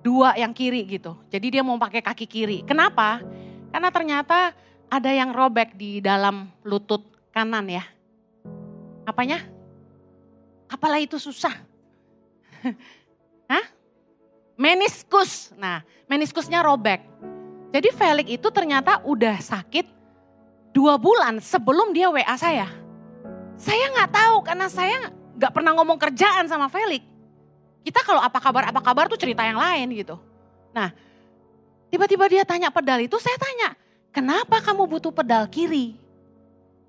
dua 0.04 0.36
yang 0.36 0.52
kiri 0.52 0.84
gitu. 0.84 1.16
Jadi 1.32 1.58
dia 1.58 1.62
mau 1.64 1.80
pakai 1.80 2.04
kaki 2.04 2.26
kiri. 2.28 2.58
Kenapa? 2.68 3.24
Karena 3.70 3.88
ternyata 3.90 4.54
ada 4.86 5.10
yang 5.10 5.34
robek 5.34 5.74
di 5.74 5.98
dalam 5.98 6.50
lutut 6.62 7.02
kanan 7.34 7.66
ya. 7.66 7.84
Apanya? 9.06 9.42
Apalah 10.66 10.98
itu 10.98 11.18
susah. 11.18 11.54
Hah? 13.52 13.64
Meniskus. 14.58 15.54
Nah, 15.54 15.84
meniskusnya 16.10 16.64
robek. 16.64 17.02
Jadi 17.70 17.92
Felix 17.92 18.26
itu 18.30 18.48
ternyata 18.50 19.04
udah 19.04 19.36
sakit 19.38 19.86
dua 20.72 20.96
bulan 20.96 21.38
sebelum 21.38 21.92
dia 21.92 22.08
WA 22.08 22.36
saya. 22.38 22.68
Saya 23.56 23.92
nggak 23.92 24.10
tahu 24.12 24.36
karena 24.44 24.66
saya 24.68 25.12
nggak 25.36 25.52
pernah 25.52 25.72
ngomong 25.76 25.98
kerjaan 26.00 26.48
sama 26.48 26.72
Felix. 26.72 27.04
Kita 27.86 28.02
kalau 28.02 28.18
apa 28.18 28.40
kabar 28.42 28.68
apa 28.68 28.80
kabar 28.82 29.04
tuh 29.06 29.20
cerita 29.20 29.46
yang 29.46 29.60
lain 29.60 29.92
gitu. 29.94 30.18
Nah, 30.74 30.90
tiba-tiba 31.92 32.24
dia 32.26 32.42
tanya 32.42 32.68
pedal 32.72 33.02
itu, 33.02 33.16
saya 33.20 33.36
tanya, 33.38 33.74
kenapa 34.10 34.62
kamu 34.62 34.86
butuh 34.86 35.12
pedal 35.12 35.46
kiri? 35.46 35.96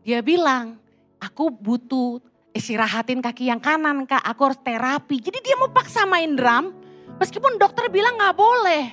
Dia 0.07 0.23
bilang, 0.23 0.79
aku 1.19 1.51
butuh 1.51 2.23
istirahatin 2.55 3.21
kaki 3.21 3.51
yang 3.51 3.61
kanan 3.61 4.07
kak, 4.09 4.23
aku 4.23 4.51
harus 4.51 4.59
terapi. 4.63 5.21
Jadi 5.21 5.43
dia 5.45 5.55
mau 5.59 5.69
paksa 5.69 6.07
main 6.09 6.33
drum, 6.33 6.73
meskipun 7.21 7.61
dokter 7.61 7.91
bilang 7.93 8.17
nggak 8.17 8.37
boleh. 8.37 8.85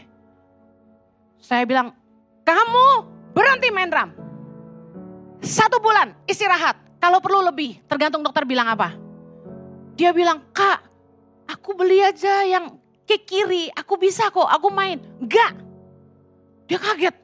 Saya 1.41 1.65
bilang, 1.65 1.93
kamu 2.45 2.87
berhenti 3.33 3.69
main 3.73 3.89
drum. 3.89 4.11
Satu 5.45 5.81
bulan 5.81 6.17
istirahat, 6.29 6.77
kalau 7.01 7.21
perlu 7.21 7.45
lebih, 7.45 7.81
tergantung 7.89 8.25
dokter 8.25 8.45
bilang 8.49 8.69
apa. 8.69 8.97
Dia 9.95 10.11
bilang, 10.11 10.41
kak 10.53 10.83
aku 11.49 11.77
beli 11.77 12.01
aja 12.01 12.45
yang 12.45 12.77
ke 13.05 13.21
kiri, 13.21 13.69
aku 13.77 14.01
bisa 14.01 14.33
kok, 14.33 14.49
aku 14.49 14.73
main. 14.73 15.01
Enggak, 15.21 15.53
dia 16.65 16.79
kaget. 16.81 17.17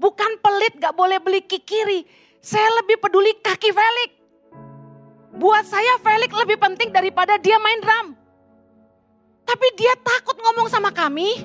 Bukan 0.00 0.40
pelit 0.40 0.80
gak 0.80 0.96
boleh 0.96 1.20
beli 1.20 1.44
ke 1.44 1.60
kiri, 1.60 2.08
saya 2.40 2.66
lebih 2.80 2.96
peduli 2.96 3.36
kaki 3.36 3.68
Felix. 3.68 4.10
Buat 5.36 5.68
saya 5.68 6.00
Felix 6.00 6.32
lebih 6.32 6.56
penting 6.56 6.88
daripada 6.90 7.36
dia 7.36 7.60
main 7.60 7.80
drum. 7.84 8.16
Tapi 9.44 9.66
dia 9.76 9.92
takut 10.00 10.40
ngomong 10.40 10.72
sama 10.72 10.88
kami. 10.88 11.44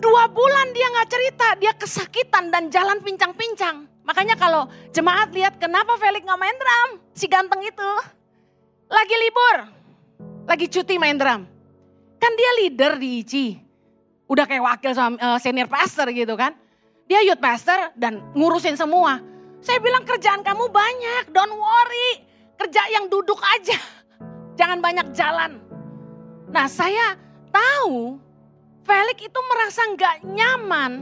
Dua 0.00 0.24
bulan 0.32 0.72
dia 0.72 0.88
gak 0.96 1.10
cerita, 1.12 1.46
dia 1.60 1.72
kesakitan 1.76 2.48
dan 2.48 2.72
jalan 2.72 3.04
pincang-pincang. 3.04 3.84
Makanya 4.08 4.34
kalau 4.40 4.64
jemaat 4.96 5.28
lihat 5.36 5.60
kenapa 5.60 6.00
Felix 6.00 6.24
gak 6.24 6.40
main 6.40 6.56
drum, 6.56 6.90
si 7.12 7.28
ganteng 7.28 7.60
itu. 7.60 7.90
Lagi 8.90 9.14
libur, 9.20 9.56
lagi 10.48 10.66
cuti 10.66 10.96
main 10.96 11.14
drum. 11.20 11.44
Kan 12.16 12.32
dia 12.34 12.50
leader 12.64 12.96
di 12.96 13.20
ICI. 13.22 13.69
Udah 14.30 14.46
kayak 14.46 14.62
wakil 14.62 14.94
uh, 14.94 15.38
senior 15.42 15.66
pastor 15.66 16.06
gitu 16.14 16.38
kan. 16.38 16.54
Dia 17.10 17.26
youth 17.26 17.42
pastor 17.42 17.90
dan 17.98 18.22
ngurusin 18.38 18.78
semua. 18.78 19.18
Saya 19.58 19.82
bilang 19.82 20.06
kerjaan 20.06 20.46
kamu 20.46 20.70
banyak, 20.70 21.34
don't 21.34 21.50
worry. 21.50 22.22
Kerja 22.54 22.86
yang 22.94 23.10
duduk 23.10 23.42
aja, 23.42 23.74
jangan 24.58 24.78
banyak 24.78 25.10
jalan. 25.10 25.58
Nah 26.54 26.70
saya 26.70 27.18
tahu 27.50 28.22
Felix 28.86 29.18
itu 29.18 29.40
merasa 29.50 29.82
nggak 29.90 30.16
nyaman. 30.30 30.92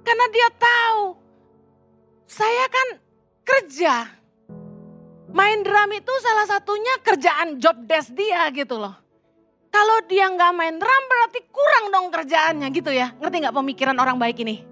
Karena 0.00 0.26
dia 0.32 0.48
tahu, 0.56 1.18
saya 2.24 2.64
kan 2.72 2.88
kerja. 3.44 3.94
Main 5.36 5.60
drum 5.60 5.90
itu 5.92 6.12
salah 6.24 6.46
satunya 6.48 6.94
kerjaan 7.04 7.60
job 7.60 7.76
desk 7.84 8.16
dia 8.16 8.48
gitu 8.56 8.80
loh. 8.80 9.05
Kalau 9.76 10.00
dia 10.08 10.24
nggak 10.32 10.52
main 10.56 10.80
drum 10.80 11.04
berarti 11.04 11.44
kurang 11.52 11.92
dong 11.92 12.08
kerjaannya 12.08 12.64
gitu 12.72 12.96
ya. 12.96 13.12
Ngerti 13.20 13.44
nggak 13.44 13.56
pemikiran 13.60 13.96
orang 14.00 14.16
baik 14.16 14.40
ini? 14.40 14.64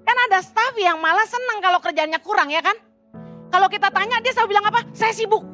Kan 0.00 0.16
ada 0.16 0.40
staff 0.40 0.72
yang 0.80 0.96
malah 0.96 1.28
senang 1.28 1.60
kalau 1.60 1.76
kerjanya 1.76 2.16
kurang 2.24 2.48
ya 2.48 2.64
kan. 2.64 2.72
Kalau 3.52 3.68
kita 3.68 3.92
tanya 3.92 4.16
dia 4.24 4.32
selalu 4.32 4.56
bilang 4.56 4.64
apa? 4.72 4.80
Saya 4.96 5.12
sibuk. 5.12 5.44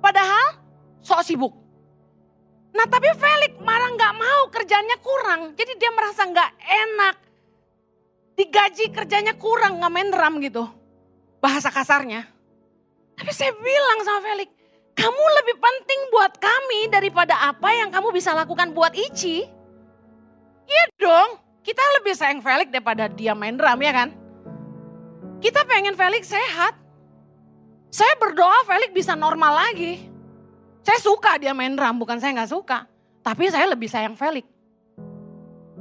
Padahal 0.00 0.56
sok 1.04 1.20
sibuk. 1.20 1.52
Nah 2.72 2.88
tapi 2.88 3.12
Felix 3.12 3.60
malah 3.60 3.92
nggak 3.92 4.14
mau 4.16 4.42
kerjanya 4.56 4.96
kurang. 5.04 5.52
Jadi 5.52 5.76
dia 5.76 5.92
merasa 5.92 6.24
nggak 6.24 6.50
enak. 6.64 7.16
Digaji 8.40 8.88
kerjanya 8.88 9.36
kurang 9.36 9.84
nggak 9.84 9.92
main 9.92 10.08
drum 10.08 10.40
gitu. 10.40 10.64
Bahasa 11.44 11.68
kasarnya. 11.68 12.24
Tapi 13.20 13.36
saya 13.36 13.52
bilang 13.52 14.00
sama 14.00 14.24
Felix, 14.32 14.48
kamu 14.98 15.24
lebih 15.42 15.56
penting 15.62 16.00
buat 16.10 16.32
kami 16.42 16.90
daripada 16.90 17.38
apa 17.46 17.70
yang 17.70 17.94
kamu 17.94 18.10
bisa 18.10 18.34
lakukan 18.34 18.74
buat 18.74 18.90
Ici. 18.98 19.46
Iya 20.66 20.84
dong. 20.98 21.38
Kita 21.62 21.84
lebih 22.00 22.18
sayang 22.18 22.42
Felix 22.42 22.66
daripada 22.74 23.06
dia 23.06 23.36
main 23.36 23.54
drum 23.54 23.78
ya 23.78 23.92
kan? 23.94 24.08
Kita 25.38 25.62
pengen 25.70 25.94
Felix 25.94 26.26
sehat. 26.26 26.74
Saya 27.94 28.18
berdoa 28.18 28.66
Felix 28.66 28.90
bisa 28.90 29.14
normal 29.14 29.68
lagi. 29.68 30.02
Saya 30.82 30.98
suka 30.98 31.38
dia 31.38 31.54
main 31.54 31.76
drum, 31.78 32.00
bukan 32.00 32.18
saya 32.18 32.34
nggak 32.34 32.50
suka. 32.50 32.88
Tapi 33.22 33.52
saya 33.52 33.70
lebih 33.70 33.86
sayang 33.86 34.18
Felix. 34.18 34.48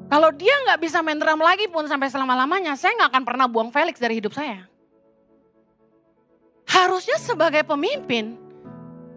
Kalau 0.08 0.30
dia 0.32 0.56
nggak 0.67 0.80
bisa 0.80 1.01
main 1.01 1.19
drum 1.19 1.41
lagi 1.41 1.67
pun 1.67 1.84
sampai 1.89 2.08
selama-lamanya, 2.08 2.77
saya 2.80 2.95
nggak 2.95 3.12
akan 3.12 3.23
pernah 3.25 3.47
buang 3.49 3.71
Felix 3.73 3.97
dari 3.99 4.19
hidup 4.19 4.32
saya. 4.36 4.67
Harusnya 6.67 7.15
sebagai 7.19 7.63
pemimpin, 7.63 8.46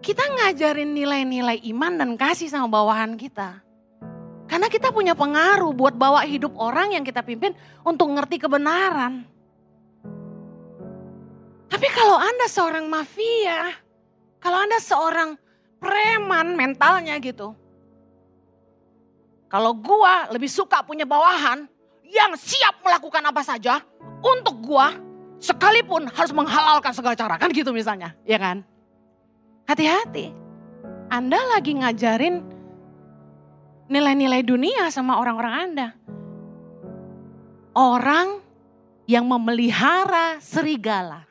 kita 0.01 0.25
ngajarin 0.25 0.91
nilai-nilai 0.97 1.61
iman 1.71 1.93
dan 1.93 2.09
kasih 2.17 2.49
sama 2.49 2.65
bawahan 2.65 3.13
kita. 3.13 3.61
Karena 4.49 4.67
kita 4.67 4.91
punya 4.91 5.15
pengaruh 5.15 5.71
buat 5.71 5.95
bawa 5.95 6.27
hidup 6.27 6.57
orang 6.59 6.97
yang 6.97 7.05
kita 7.07 7.23
pimpin 7.23 7.55
untuk 7.87 8.11
ngerti 8.11 8.41
kebenaran. 8.41 9.23
Tapi 11.71 11.87
kalau 11.95 12.19
Anda 12.19 12.51
seorang 12.51 12.83
mafia, 12.91 13.71
kalau 14.43 14.59
Anda 14.59 14.83
seorang 14.83 15.39
preman 15.79 16.59
mentalnya 16.59 17.15
gitu. 17.23 17.55
Kalau 19.47 19.71
gua 19.71 20.27
lebih 20.35 20.51
suka 20.51 20.83
punya 20.83 21.07
bawahan 21.07 21.63
yang 22.03 22.35
siap 22.35 22.83
melakukan 22.83 23.23
apa 23.23 23.39
saja 23.47 23.79
untuk 24.19 24.59
gua 24.59 24.91
sekalipun 25.39 26.11
harus 26.11 26.35
menghalalkan 26.35 26.91
segala 26.91 27.15
cara 27.15 27.39
kan 27.39 27.47
gitu 27.55 27.71
misalnya, 27.71 28.19
ya 28.27 28.35
kan? 28.35 28.67
Hati-hati. 29.65 30.31
Anda 31.11 31.39
lagi 31.55 31.75
ngajarin 31.75 32.35
nilai-nilai 33.91 34.41
dunia 34.47 34.87
sama 34.87 35.19
orang-orang 35.19 35.53
Anda. 35.53 35.87
Orang 37.75 38.39
yang 39.07 39.27
memelihara 39.27 40.39
serigala 40.39 41.27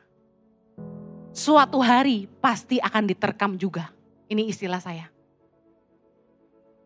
suatu 1.31 1.81
hari 1.81 2.27
pasti 2.43 2.77
akan 2.77 3.03
diterkam 3.07 3.55
juga. 3.57 3.89
Ini 4.29 4.47
istilah 4.47 4.79
saya. 4.79 5.09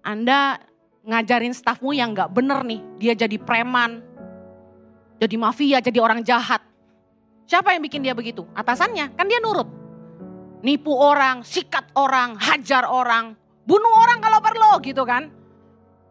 Anda 0.05 0.61
ngajarin 1.05 1.53
stafmu 1.53 1.93
yang 1.93 2.13
gak 2.13 2.33
bener 2.33 2.61
nih, 2.65 2.81
dia 2.97 3.13
jadi 3.13 3.37
preman, 3.37 4.01
jadi 5.21 5.35
mafia, 5.37 5.77
jadi 5.81 5.99
orang 6.01 6.21
jahat. 6.25 6.61
Siapa 7.45 7.73
yang 7.77 7.81
bikin 7.85 8.01
dia 8.01 8.17
begitu? 8.17 8.45
Atasannya, 8.57 9.13
kan 9.13 9.25
dia 9.29 9.37
nurut. 9.37 9.84
Nipu 10.65 10.97
orang, 10.97 11.45
sikat 11.45 11.93
orang, 11.93 12.41
hajar 12.41 12.89
orang, 12.89 13.37
bunuh 13.69 13.93
orang 14.01 14.17
kalau 14.17 14.41
perlu 14.41 14.71
gitu 14.81 15.05
kan. 15.05 15.29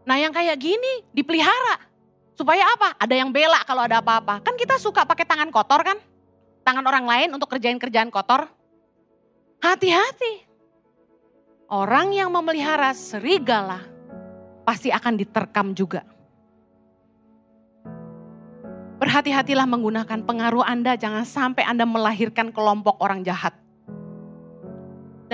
Nah 0.06 0.14
yang 0.14 0.30
kayak 0.30 0.54
gini 0.62 1.02
dipelihara. 1.10 1.90
Supaya 2.38 2.62
apa? 2.70 2.94
Ada 3.02 3.18
yang 3.18 3.34
bela 3.34 3.58
kalau 3.66 3.82
ada 3.82 3.98
apa-apa. 3.98 4.46
Kan 4.46 4.54
kita 4.54 4.78
suka 4.78 5.02
pakai 5.02 5.26
tangan 5.26 5.50
kotor 5.50 5.82
kan? 5.82 5.98
Tangan 6.62 6.86
orang 6.86 7.02
lain 7.02 7.28
untuk 7.34 7.50
kerjain 7.50 7.82
kerjaan 7.82 8.14
kotor. 8.14 8.46
Hati-hati. 9.58 10.46
Orang 11.66 12.14
yang 12.14 12.30
memelihara 12.30 12.94
serigala 12.94 13.82
pasti 14.62 14.94
akan 14.94 15.18
diterkam 15.18 15.74
juga. 15.74 16.06
Berhati-hatilah 19.02 19.66
menggunakan 19.66 20.22
pengaruh 20.22 20.62
Anda, 20.62 20.94
jangan 20.94 21.26
sampai 21.26 21.66
Anda 21.66 21.82
melahirkan 21.82 22.54
kelompok 22.54 23.02
orang 23.02 23.26
jahat. 23.26 23.63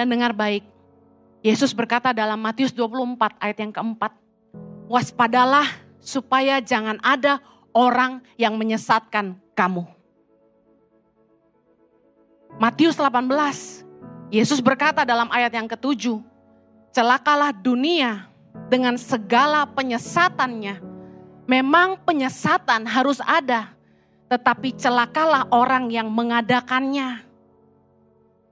Dan 0.00 0.08
dengar 0.08 0.32
baik, 0.32 0.64
Yesus 1.44 1.76
berkata 1.76 2.16
dalam 2.16 2.40
Matius 2.40 2.72
24 2.72 3.36
ayat 3.36 3.58
yang 3.60 3.68
keempat, 3.68 4.16
waspadalah 4.88 5.68
supaya 6.00 6.56
jangan 6.56 6.96
ada 7.04 7.36
orang 7.76 8.24
yang 8.40 8.56
menyesatkan 8.56 9.36
kamu. 9.52 9.84
Matius 12.56 12.96
18, 12.96 13.84
Yesus 14.32 14.64
berkata 14.64 15.04
dalam 15.04 15.28
ayat 15.28 15.52
yang 15.52 15.68
ketujuh, 15.68 16.24
celakalah 16.96 17.52
dunia 17.52 18.24
dengan 18.72 18.96
segala 18.96 19.68
penyesatannya. 19.68 20.80
Memang 21.44 22.00
penyesatan 22.08 22.88
harus 22.88 23.20
ada, 23.20 23.76
tetapi 24.32 24.80
celakalah 24.80 25.44
orang 25.52 25.92
yang 25.92 26.08
mengadakannya. 26.08 27.28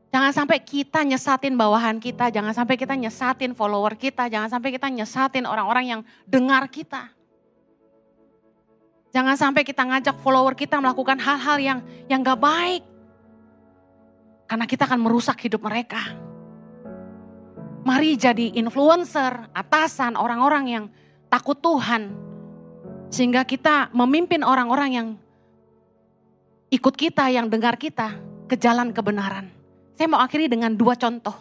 Jangan 0.09 0.33
sampai 0.33 0.59
kita 0.65 1.05
nyesatin 1.05 1.53
bawahan 1.53 2.01
kita, 2.01 2.33
jangan 2.33 2.57
sampai 2.57 2.81
kita 2.81 2.97
nyesatin 2.97 3.53
follower 3.53 3.93
kita, 3.93 4.25
jangan 4.33 4.49
sampai 4.49 4.73
kita 4.73 4.89
nyesatin 4.89 5.45
orang-orang 5.45 5.85
yang 5.85 6.01
dengar 6.25 6.65
kita. 6.73 7.13
Jangan 9.13 9.37
sampai 9.37 9.65
kita 9.65 9.85
ngajak 9.85 10.17
follower 10.21 10.57
kita 10.57 10.81
melakukan 10.81 11.21
hal-hal 11.21 11.57
yang 11.61 11.79
yang 12.09 12.21
gak 12.25 12.41
baik. 12.41 12.85
Karena 14.49 14.65
kita 14.65 14.89
akan 14.89 15.01
merusak 15.05 15.37
hidup 15.45 15.61
mereka. 15.61 16.01
Mari 17.85 18.17
jadi 18.17 18.57
influencer, 18.57 19.53
atasan, 19.53 20.17
orang-orang 20.17 20.65
yang 20.69 20.85
takut 21.29 21.57
Tuhan. 21.61 22.17
Sehingga 23.13 23.45
kita 23.45 23.93
memimpin 23.93 24.41
orang-orang 24.41 24.91
yang 24.93 25.09
ikut 26.73 26.95
kita, 26.97 27.29
yang 27.29 27.49
dengar 27.49 27.77
kita 27.77 28.17
ke 28.49 28.57
jalan 28.57 28.93
kebenaran. 28.93 29.58
Saya 29.99 30.07
mau 30.07 30.23
akhiri 30.23 30.47
dengan 30.47 30.71
dua 30.79 30.95
contoh. 30.95 31.35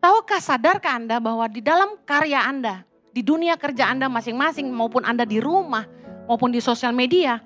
Tahukah 0.00 0.40
sadarkah 0.40 0.96
Anda 0.96 1.20
bahwa 1.20 1.44
di 1.52 1.60
dalam 1.60 2.00
karya 2.08 2.48
Anda, 2.48 2.80
di 3.12 3.20
dunia 3.20 3.60
kerja 3.60 3.92
Anda 3.92 4.08
masing-masing 4.08 4.72
maupun 4.72 5.04
Anda 5.04 5.28
di 5.28 5.36
rumah 5.36 5.84
maupun 6.24 6.48
di 6.48 6.64
sosial 6.64 6.96
media, 6.96 7.36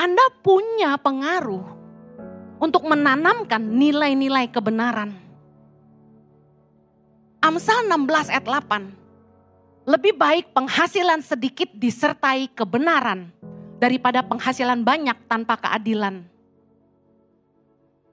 Anda 0.00 0.32
punya 0.40 0.96
pengaruh 0.96 1.60
untuk 2.56 2.88
menanamkan 2.88 3.60
nilai-nilai 3.60 4.48
kebenaran. 4.48 5.12
Amsal 7.44 7.84
16 7.84 8.32
ayat 8.32 8.44
8. 8.48 9.92
Lebih 9.92 10.16
baik 10.16 10.56
penghasilan 10.56 11.20
sedikit 11.20 11.68
disertai 11.76 12.48
kebenaran 12.56 13.28
daripada 13.76 14.24
penghasilan 14.24 14.80
banyak 14.80 15.20
tanpa 15.28 15.60
keadilan. 15.60 16.37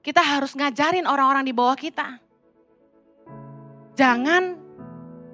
Kita 0.06 0.22
harus 0.22 0.54
ngajarin 0.54 1.02
orang-orang 1.02 1.42
di 1.42 1.50
bawah 1.50 1.74
kita. 1.74 2.22
Jangan 3.98 4.54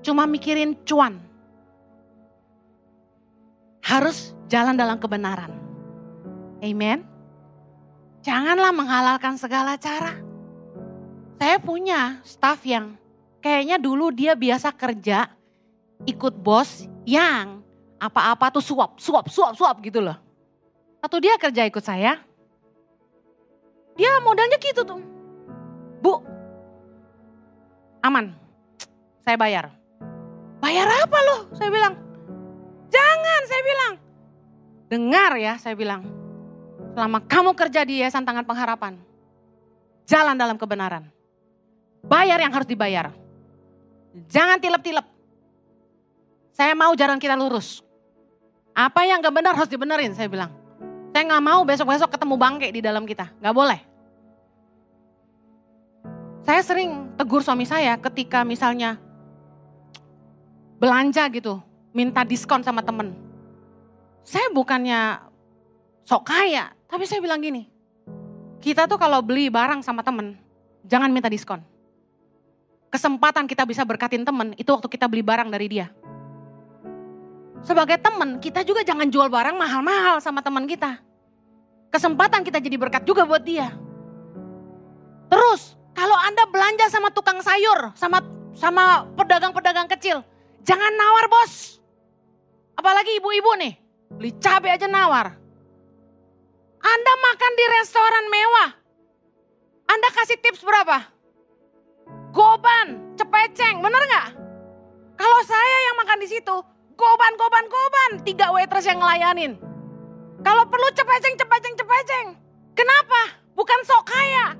cuma 0.00 0.24
mikirin 0.24 0.80
cuan. 0.88 1.20
Harus 3.84 4.32
jalan 4.48 4.72
dalam 4.72 4.96
kebenaran. 4.96 5.52
Amen. 6.64 7.04
Janganlah 8.24 8.72
menghalalkan 8.72 9.36
segala 9.36 9.76
cara. 9.76 10.16
Saya 11.36 11.60
punya 11.60 12.24
staff 12.24 12.64
yang 12.64 12.96
kayaknya 13.44 13.76
dulu 13.76 14.08
dia 14.08 14.32
biasa 14.32 14.72
kerja 14.72 15.28
ikut 16.08 16.32
bos 16.40 16.88
yang 17.04 17.60
apa-apa 18.00 18.56
tuh 18.56 18.64
suap, 18.64 18.96
suap, 18.96 19.28
suap, 19.28 19.52
suap 19.52 19.76
gitu 19.84 20.00
loh. 20.00 20.16
Atau 21.02 21.20
dia 21.20 21.36
kerja 21.36 21.66
ikut 21.66 21.82
saya, 21.82 22.22
dia 23.96 24.12
modalnya 24.24 24.58
gitu 24.58 24.82
tuh. 24.84 25.00
Bu, 26.02 26.18
aman, 28.02 28.34
saya 29.22 29.36
bayar. 29.38 29.70
Bayar 30.62 30.86
apa 30.86 31.18
loh? 31.26 31.40
Saya 31.58 31.70
bilang. 31.70 31.94
Jangan, 32.92 33.40
saya 33.50 33.62
bilang. 33.66 33.92
Dengar 34.86 35.32
ya, 35.38 35.54
saya 35.58 35.74
bilang. 35.74 36.06
Selama 36.92 37.18
kamu 37.24 37.50
kerja 37.56 37.82
di 37.88 38.04
Yayasan 38.04 38.22
Tangan 38.22 38.44
Pengharapan, 38.44 39.00
jalan 40.04 40.36
dalam 40.36 40.60
kebenaran. 40.60 41.08
Bayar 42.04 42.38
yang 42.38 42.52
harus 42.52 42.68
dibayar. 42.68 43.10
Jangan 44.28 44.60
tilep-tilep. 44.60 45.06
Saya 46.52 46.76
mau 46.76 46.92
jalan 46.92 47.16
kita 47.16 47.32
lurus. 47.32 47.80
Apa 48.76 49.08
yang 49.08 49.24
gak 49.24 49.32
benar 49.32 49.56
harus 49.56 49.72
dibenerin, 49.72 50.12
saya 50.12 50.28
bilang. 50.28 50.61
Saya 51.12 51.28
nggak 51.28 51.44
mau 51.44 51.60
besok-besok 51.68 52.08
ketemu 52.16 52.34
bangke 52.40 52.68
di 52.72 52.80
dalam 52.80 53.04
kita, 53.04 53.28
nggak 53.36 53.52
boleh. 53.54 53.80
Saya 56.42 56.64
sering 56.64 57.14
tegur 57.14 57.44
suami 57.44 57.68
saya 57.68 57.94
ketika 58.00 58.42
misalnya 58.42 58.96
belanja 60.80 61.28
gitu, 61.30 61.60
minta 61.92 62.24
diskon 62.24 62.64
sama 62.64 62.80
temen. 62.80 63.14
Saya 64.24 64.48
bukannya 64.50 65.20
sok 66.08 66.32
kaya, 66.32 66.72
tapi 66.88 67.04
saya 67.06 67.20
bilang 67.20 67.38
gini, 67.44 67.68
kita 68.58 68.88
tuh 68.88 68.96
kalau 68.98 69.20
beli 69.20 69.52
barang 69.52 69.84
sama 69.84 70.00
temen, 70.00 70.34
jangan 70.88 71.12
minta 71.12 71.28
diskon. 71.28 71.60
Kesempatan 72.88 73.46
kita 73.46 73.68
bisa 73.68 73.84
berkatin 73.84 74.24
temen, 74.24 74.56
itu 74.56 74.72
waktu 74.72 74.88
kita 74.88 75.06
beli 75.06 75.22
barang 75.22 75.52
dari 75.52 75.68
dia. 75.68 75.92
Sebagai 77.62 77.94
teman, 78.02 78.42
kita 78.42 78.66
juga 78.66 78.82
jangan 78.82 79.06
jual 79.06 79.30
barang 79.30 79.54
mahal-mahal 79.54 80.18
sama 80.18 80.42
teman 80.42 80.66
kita. 80.66 80.98
Kesempatan 81.94 82.42
kita 82.42 82.58
jadi 82.58 82.74
berkat 82.74 83.06
juga 83.06 83.22
buat 83.22 83.42
dia. 83.46 83.70
Terus, 85.30 85.78
kalau 85.94 86.18
Anda 86.18 86.42
belanja 86.50 86.90
sama 86.90 87.14
tukang 87.14 87.38
sayur, 87.38 87.94
sama 87.94 88.18
sama 88.52 89.06
pedagang-pedagang 89.14 89.86
kecil, 89.94 90.26
jangan 90.66 90.92
nawar 90.92 91.30
bos. 91.30 91.78
Apalagi 92.74 93.22
ibu-ibu 93.22 93.54
nih, 93.62 93.78
beli 94.10 94.34
cabai 94.42 94.74
aja 94.74 94.90
nawar. 94.90 95.38
Anda 96.82 97.12
makan 97.14 97.52
di 97.54 97.64
restoran 97.78 98.24
mewah, 98.26 98.70
Anda 99.86 100.08
kasih 100.10 100.40
tips 100.42 100.66
berapa? 100.66 100.98
Goban, 102.34 103.14
cepeceng, 103.14 103.78
bener 103.78 104.02
nggak? 104.08 104.28
Kalau 105.14 105.40
saya 105.46 105.76
yang 105.86 105.96
makan 106.02 106.18
di 106.18 106.28
situ, 106.32 106.56
Goban, 107.02 107.34
goban, 107.34 107.66
goban. 107.66 108.12
Tiga 108.22 108.54
waitress 108.54 108.86
yang 108.86 109.02
ngelayanin. 109.02 109.58
Kalau 110.46 110.64
perlu 110.70 110.86
cepeceng, 110.94 111.34
cepeceng, 111.34 111.74
cepeceng. 111.74 112.26
Kenapa? 112.78 113.42
Bukan 113.58 113.80
sok 113.82 114.06
kaya. 114.06 114.54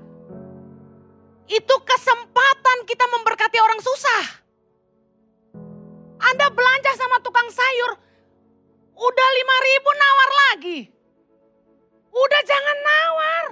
Itu 1.47 1.75
kesempatan 1.87 2.79
kita 2.91 3.07
memberkati 3.07 3.59
orang 3.63 3.79
susah. 3.79 4.25
Anda 6.23 6.51
belanja 6.51 6.93
sama 6.99 7.19
tukang 7.23 7.47
sayur, 7.51 7.99
udah 8.95 9.29
lima 9.39 9.57
ribu 9.63 9.91
nawar 9.91 10.31
lagi. 10.51 10.79
Udah 12.11 12.41
jangan 12.47 12.79
nawar. 12.79 13.45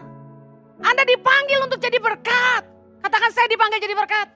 Anda 0.87 1.03
dipanggil 1.07 1.59
untuk 1.62 1.79
jadi 1.83 1.98
berkat. 1.98 2.62
Katakan 3.03 3.31
saya 3.35 3.46
dipanggil 3.50 3.83
jadi 3.83 3.94
berkat. 3.94 4.29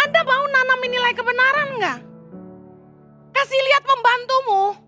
Anda 0.00 0.20
mau 0.24 0.44
nanamin 0.48 0.90
nilai 0.96 1.12
kebenaran 1.12 1.68
enggak? 1.76 2.11
Kasih 3.42 3.58
lihat 3.58 3.82
membantumu. 3.82 4.78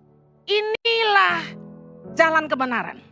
Inilah 0.46 1.42
jalan 2.14 2.46
kebenaran. 2.46 3.02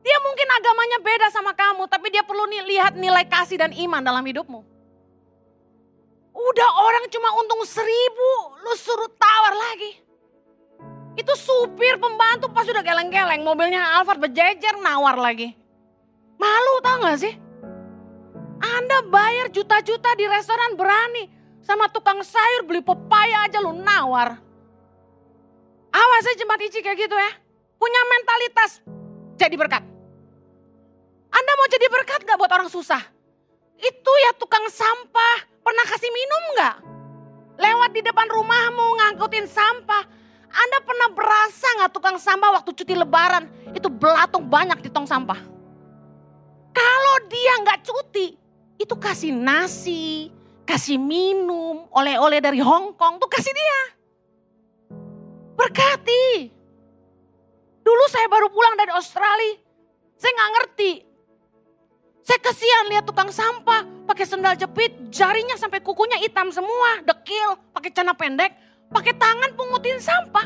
Dia 0.00 0.16
mungkin 0.24 0.48
agamanya 0.48 0.96
beda 1.04 1.28
sama 1.28 1.52
kamu, 1.52 1.84
tapi 1.92 2.08
dia 2.08 2.24
perlu 2.24 2.48
lihat 2.48 2.96
nilai 2.96 3.28
kasih 3.28 3.60
dan 3.60 3.68
iman 3.68 4.00
dalam 4.00 4.24
hidupmu. 4.24 4.64
Udah 6.32 6.70
orang 6.88 7.04
cuma 7.12 7.36
untung 7.36 7.60
seribu, 7.68 8.56
lu 8.64 8.72
suruh 8.80 9.12
tawar 9.12 9.52
lagi. 9.52 10.00
Itu 11.12 11.36
supir 11.36 12.00
pembantu 12.00 12.48
pas 12.48 12.64
udah 12.64 12.80
geleng-geleng, 12.80 13.44
mobilnya 13.44 14.00
Alphard 14.00 14.24
berjejer 14.24 14.80
nawar 14.80 15.20
lagi. 15.20 15.52
Malu 16.40 16.80
tau 16.80 16.96
gak 17.04 17.28
sih? 17.28 17.36
Anda 18.56 19.04
bayar 19.04 19.52
juta-juta 19.52 20.16
di 20.16 20.24
restoran 20.24 20.80
berani 20.80 21.37
sama 21.68 21.84
tukang 21.92 22.24
sayur 22.24 22.64
beli 22.64 22.80
pepaya 22.80 23.44
aja 23.44 23.60
lu 23.60 23.76
nawar. 23.76 24.40
Awas 25.92 26.24
aja 26.24 26.40
jemaat 26.40 26.64
Ici 26.64 26.80
kayak 26.80 26.96
gitu 26.96 27.12
ya. 27.12 27.32
Punya 27.76 28.00
mentalitas 28.08 28.80
jadi 29.36 29.52
berkat. 29.52 29.84
Anda 31.28 31.52
mau 31.60 31.68
jadi 31.68 31.86
berkat 31.92 32.24
gak 32.24 32.40
buat 32.40 32.48
orang 32.48 32.72
susah? 32.72 33.04
Itu 33.76 34.12
ya 34.24 34.32
tukang 34.40 34.64
sampah, 34.72 35.44
pernah 35.60 35.84
kasih 35.84 36.08
minum 36.08 36.44
gak? 36.56 36.76
Lewat 37.60 37.90
di 37.92 38.00
depan 38.00 38.26
rumahmu 38.32 38.86
ngangkutin 39.04 39.44
sampah. 39.44 40.08
Anda 40.48 40.78
pernah 40.80 41.12
berasa 41.12 41.68
gak 41.84 41.92
tukang 41.92 42.16
sampah 42.16 42.58
waktu 42.58 42.72
cuti 42.72 42.96
lebaran 42.96 43.44
itu 43.76 43.92
belatung 43.92 44.48
banyak 44.48 44.80
di 44.80 44.88
tong 44.88 45.04
sampah? 45.04 45.36
Kalau 46.72 47.16
dia 47.28 47.60
gak 47.60 47.84
cuti, 47.84 48.40
itu 48.80 48.94
kasih 48.96 49.36
nasi, 49.36 50.32
kasih 50.68 51.00
minum, 51.00 51.88
oleh-oleh 51.88 52.44
dari 52.44 52.60
Hong 52.60 52.92
Kong 52.92 53.16
tuh 53.16 53.30
kasih 53.32 53.56
dia. 53.56 53.80
Berkati. 55.56 56.52
Dulu 57.80 58.04
saya 58.12 58.28
baru 58.28 58.52
pulang 58.52 58.76
dari 58.76 58.92
Australia, 58.92 59.56
saya 60.20 60.28
nggak 60.36 60.52
ngerti. 60.60 60.92
Saya 62.20 62.44
kesian 62.44 62.92
lihat 62.92 63.08
tukang 63.08 63.32
sampah, 63.32 63.88
pakai 64.04 64.28
sendal 64.28 64.52
jepit, 64.52 64.92
jarinya 65.08 65.56
sampai 65.56 65.80
kukunya 65.80 66.20
hitam 66.20 66.52
semua, 66.52 67.00
dekil, 67.00 67.56
pakai 67.72 67.88
celana 67.88 68.12
pendek, 68.12 68.52
pakai 68.92 69.16
tangan 69.16 69.56
pungutin 69.56 69.96
sampah. 69.96 70.44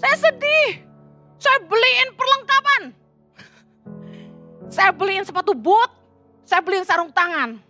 Saya 0.00 0.16
sedih. 0.16 0.88
Saya 1.36 1.60
beliin 1.68 2.16
perlengkapan. 2.16 2.82
Saya 4.72 4.96
beliin 4.96 5.28
sepatu 5.28 5.52
boot, 5.52 5.92
saya 6.48 6.64
beliin 6.64 6.88
sarung 6.88 7.12
tangan. 7.12 7.60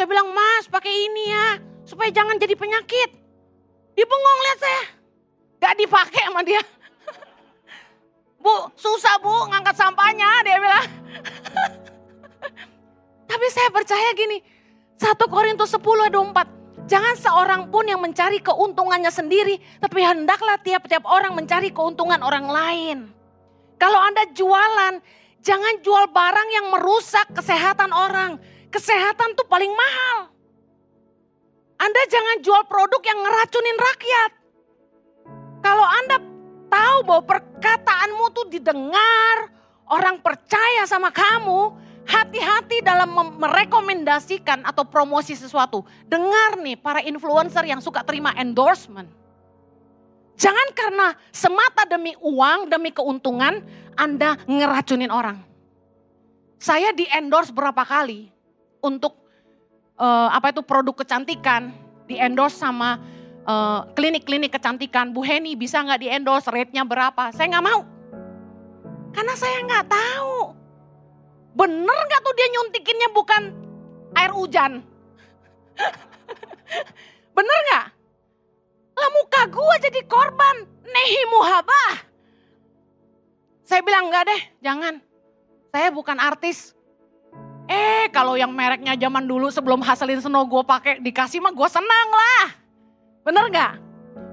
Saya 0.00 0.08
bilang, 0.08 0.32
mas 0.32 0.64
pakai 0.64 0.88
ini 0.88 1.28
ya, 1.28 1.60
supaya 1.84 2.08
jangan 2.08 2.40
jadi 2.40 2.56
penyakit. 2.56 3.10
Dia 3.92 4.06
bengong 4.08 4.40
lihat 4.48 4.58
saya. 4.64 4.82
Gak 5.60 5.76
dipakai 5.76 6.24
sama 6.24 6.40
dia. 6.40 6.64
Bu, 8.40 8.72
susah 8.80 9.20
bu 9.20 9.52
ngangkat 9.52 9.76
sampahnya, 9.76 10.40
dia 10.40 10.56
bilang. 10.56 10.88
Tapi 13.28 13.46
saya 13.52 13.68
percaya 13.68 14.08
gini, 14.16 14.40
1 14.96 15.20
Korintus 15.28 15.76
10 15.76 15.84
ayat 15.84 16.16
24. 16.16 16.88
Jangan 16.88 17.14
seorang 17.20 17.62
pun 17.68 17.84
yang 17.84 18.00
mencari 18.00 18.40
keuntungannya 18.40 19.12
sendiri, 19.12 19.60
tapi 19.84 20.00
hendaklah 20.00 20.56
tiap-tiap 20.64 21.04
orang 21.04 21.36
mencari 21.36 21.76
keuntungan 21.76 22.24
orang 22.24 22.48
lain. 22.48 22.98
Kalau 23.76 24.00
Anda 24.00 24.32
jualan, 24.32 24.96
jangan 25.44 25.74
jual 25.84 26.08
barang 26.08 26.48
yang 26.56 26.72
merusak 26.72 27.36
kesehatan 27.36 27.92
orang. 27.92 28.40
Kesehatan 28.70 29.34
tuh 29.34 29.46
paling 29.50 29.70
mahal. 29.74 30.30
Anda 31.80 32.02
jangan 32.06 32.38
jual 32.38 32.62
produk 32.70 33.02
yang 33.02 33.18
ngeracunin 33.18 33.78
rakyat. 33.78 34.30
Kalau 35.60 35.86
Anda 35.86 36.16
tahu 36.70 36.98
bahwa 37.02 37.22
perkataanmu 37.26 38.24
tuh 38.30 38.46
didengar, 38.46 39.50
orang 39.90 40.22
percaya 40.22 40.86
sama 40.86 41.10
kamu, 41.10 41.74
hati-hati 42.06 42.78
dalam 42.80 43.10
merekomendasikan 43.42 44.62
atau 44.62 44.86
promosi 44.86 45.34
sesuatu. 45.34 45.82
Dengar 46.06 46.62
nih 46.62 46.78
para 46.78 47.02
influencer 47.02 47.66
yang 47.66 47.82
suka 47.82 48.06
terima 48.06 48.36
endorsement. 48.38 49.10
Jangan 50.40 50.68
karena 50.72 51.06
semata 51.34 51.84
demi 51.84 52.16
uang, 52.22 52.70
demi 52.70 52.94
keuntungan, 52.94 53.60
Anda 53.98 54.40
ngeracunin 54.48 55.12
orang. 55.12 55.42
Saya 56.60 56.92
di 56.92 57.08
endorse 57.08 57.52
berapa 57.52 57.84
kali 57.84 58.39
untuk 58.80 59.16
uh, 60.00 60.28
apa 60.32 60.52
itu 60.52 60.64
produk 60.64 60.96
kecantikan 60.96 61.72
di 62.08 62.16
endorse 62.18 62.58
sama 62.58 62.98
uh, 63.46 63.86
klinik-klinik 63.94 64.52
kecantikan. 64.52 65.12
Bu 65.12 65.22
Heni 65.22 65.54
bisa 65.54 65.80
nggak 65.80 66.00
di 66.00 66.08
endorse, 66.10 66.48
rate-nya 66.50 66.82
berapa? 66.84 67.30
Saya 67.32 67.46
nggak 67.56 67.66
mau. 67.66 67.80
Karena 69.14 69.34
saya 69.36 69.58
nggak 69.64 69.86
tahu. 69.86 70.36
Bener 71.54 71.98
nggak 72.08 72.20
tuh 72.22 72.34
dia 72.34 72.48
nyuntikinnya 72.56 73.08
bukan 73.12 73.42
air 74.16 74.32
hujan? 74.32 74.82
Bener 77.36 77.58
nggak? 77.70 77.86
Lah 79.00 79.10
muka 79.16 79.42
gue 79.48 79.74
jadi 79.90 80.00
korban. 80.06 80.56
Nehi 80.90 81.22
muhabah. 81.30 81.94
Saya 83.62 83.86
bilang 83.86 84.10
enggak 84.10 84.26
deh, 84.26 84.42
jangan. 84.66 84.98
Saya 85.70 85.94
bukan 85.94 86.18
artis. 86.18 86.74
Eh 87.70 88.10
kalau 88.10 88.34
yang 88.34 88.50
mereknya 88.50 88.98
zaman 88.98 89.30
dulu 89.30 89.46
sebelum 89.46 89.78
hasilin 89.78 90.18
snow 90.18 90.42
gue 90.42 90.62
pakai 90.66 90.98
dikasih 90.98 91.38
mah 91.38 91.54
gue 91.54 91.68
senang 91.70 92.08
lah. 92.10 92.46
Bener 93.22 93.46
nggak? 93.46 93.72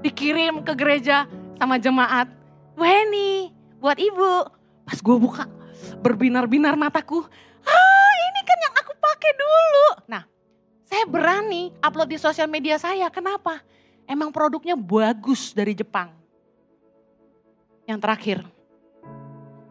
Dikirim 0.01 0.65
ke 0.65 0.73
gereja 0.73 1.29
sama 1.61 1.77
jemaat. 1.77 2.25
Weni 2.73 3.53
buat 3.77 4.01
ibu. 4.01 4.49
Pas 4.89 4.97
gue 4.97 5.17
buka 5.21 5.45
berbinar-binar 6.01 6.73
mataku. 6.73 7.21
Ah 7.61 8.13
ini 8.33 8.41
kan 8.41 8.57
yang 8.57 8.75
aku 8.81 8.97
pakai 8.97 9.31
dulu. 9.37 9.87
Nah 10.09 10.25
saya 10.81 11.05
berani 11.05 11.69
upload 11.85 12.09
di 12.09 12.17
sosial 12.17 12.49
media 12.49 12.81
saya. 12.81 13.05
Kenapa? 13.13 13.61
Emang 14.09 14.33
produknya 14.33 14.73
bagus 14.73 15.53
dari 15.53 15.77
Jepang. 15.77 16.09
Yang 17.85 17.99
terakhir, 18.01 18.37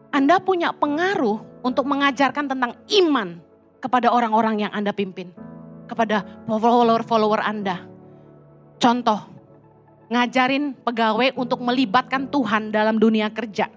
Anda 0.09 0.39
punya 0.39 0.71
pengaruh 0.71 1.43
untuk 1.67 1.83
mengajarkan 1.83 2.47
tentang 2.47 2.73
iman 3.03 3.46
kepada 3.77 4.09
orang-orang 4.09 4.67
yang 4.67 4.71
Anda 4.73 4.91
pimpin. 4.93 5.31
Kepada 5.87 6.25
follower-follower 6.47 7.41
Anda. 7.41 7.87
Contoh, 8.77 9.19
ngajarin 10.07 10.75
pegawai 10.83 11.35
untuk 11.35 11.63
melibatkan 11.63 12.27
Tuhan 12.31 12.71
dalam 12.71 12.99
dunia 12.99 13.31
kerja. 13.31 13.67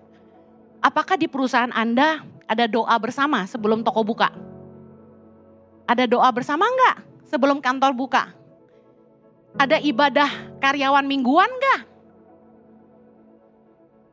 Apakah 0.81 1.19
di 1.19 1.27
perusahaan 1.27 1.73
Anda 1.75 2.23
ada 2.47 2.65
doa 2.67 2.97
bersama 2.99 3.45
sebelum 3.47 3.83
toko 3.83 4.03
buka? 4.03 4.31
Ada 5.91 6.07
doa 6.07 6.31
bersama 6.31 6.71
enggak 6.71 7.03
sebelum 7.27 7.59
kantor 7.59 7.93
buka? 7.95 8.31
Ada 9.59 9.83
ibadah 9.83 10.31
karyawan 10.63 11.03
mingguan 11.03 11.51
enggak? 11.51 11.90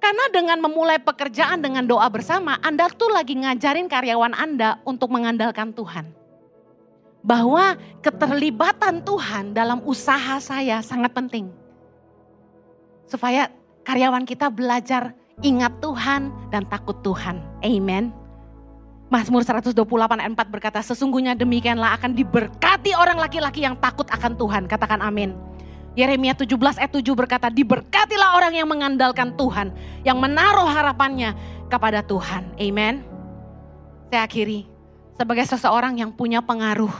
Karena 0.08 0.24
dengan 0.32 0.64
memulai 0.64 1.03
pekerjaan 1.03 1.60
dengan 1.60 1.84
doa 1.84 2.08
bersama, 2.08 2.55
Anda 2.64 2.88
tuh 2.88 3.12
lagi 3.12 3.36
ngajarin 3.43 3.91
karyawan 3.91 4.39
Anda 4.39 4.80
untuk 4.88 5.12
mengandalkan 5.12 5.76
Tuhan. 5.76 6.16
Bahwa 7.20 7.76
keterlibatan 7.99 9.03
Tuhan 9.03 9.51
dalam 9.51 9.84
usaha 9.84 10.39
saya 10.39 10.80
sangat 10.80 11.12
penting. 11.12 11.51
Supaya 13.03 13.51
karyawan 13.84 14.24
kita 14.24 14.47
belajar 14.47 15.12
ingat 15.43 15.76
Tuhan 15.84 16.32
dan 16.55 16.64
takut 16.72 16.95
Tuhan. 17.03 17.43
Amen. 17.60 18.16
Mazmur 19.12 19.43
128 19.43 19.76
ayat 20.24 20.32
4 20.39 20.55
berkata, 20.55 20.80
sesungguhnya 20.88 21.36
demikianlah 21.36 21.99
akan 21.99 22.16
diberkati 22.16 22.95
orang 22.95 23.20
laki-laki 23.20 23.68
yang 23.68 23.76
takut 23.76 24.08
akan 24.08 24.39
Tuhan. 24.39 24.72
Katakan 24.72 25.03
amin. 25.03 25.36
Yeremia 25.98 26.38
17 26.38 26.78
ayat 26.78 26.93
7 26.93 27.02
berkata, 27.18 27.50
diberkatilah 27.50 28.38
orang 28.38 28.54
yang 28.54 28.70
mengandalkan 28.70 29.34
Tuhan, 29.34 29.74
yang 30.06 30.22
menaruh 30.22 30.70
harapannya 30.70 31.34
kepada 31.74 32.06
Tuhan. 32.06 32.54
Amen. 32.54 33.02
Saya 34.14 34.30
akhiri, 34.30 34.70
sebagai 35.18 35.50
seseorang 35.50 35.98
yang 35.98 36.14
punya 36.14 36.45
pengaruh, 36.45 36.93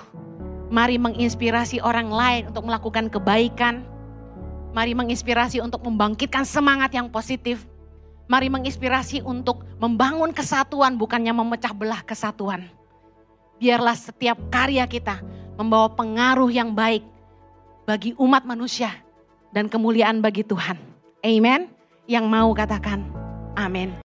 mari 0.74 0.98
menginspirasi 0.98 1.78
orang 1.78 2.10
lain 2.10 2.50
untuk 2.50 2.66
melakukan 2.66 3.06
kebaikan. 3.14 3.86
Mari 4.74 4.98
menginspirasi 4.98 5.62
untuk 5.62 5.86
membangkitkan 5.86 6.42
semangat 6.42 6.90
yang 6.98 7.14
positif. 7.14 7.70
Mari 8.26 8.50
menginspirasi 8.50 9.22
untuk 9.22 9.62
membangun 9.78 10.34
kesatuan 10.34 10.98
bukannya 10.98 11.38
memecah 11.38 11.70
belah 11.70 12.02
kesatuan. 12.02 12.66
Biarlah 13.62 13.94
setiap 13.94 14.42
karya 14.50 14.90
kita 14.90 15.22
membawa 15.54 15.94
pengaruh 15.94 16.50
yang 16.50 16.74
baik 16.74 17.17
bagi 17.88 18.12
umat 18.20 18.44
manusia 18.44 18.92
dan 19.56 19.72
kemuliaan 19.72 20.20
bagi 20.20 20.44
Tuhan. 20.44 20.76
Amen. 21.24 21.72
Yang 22.04 22.26
mau 22.28 22.52
katakan 22.52 23.08
amin. 23.56 24.07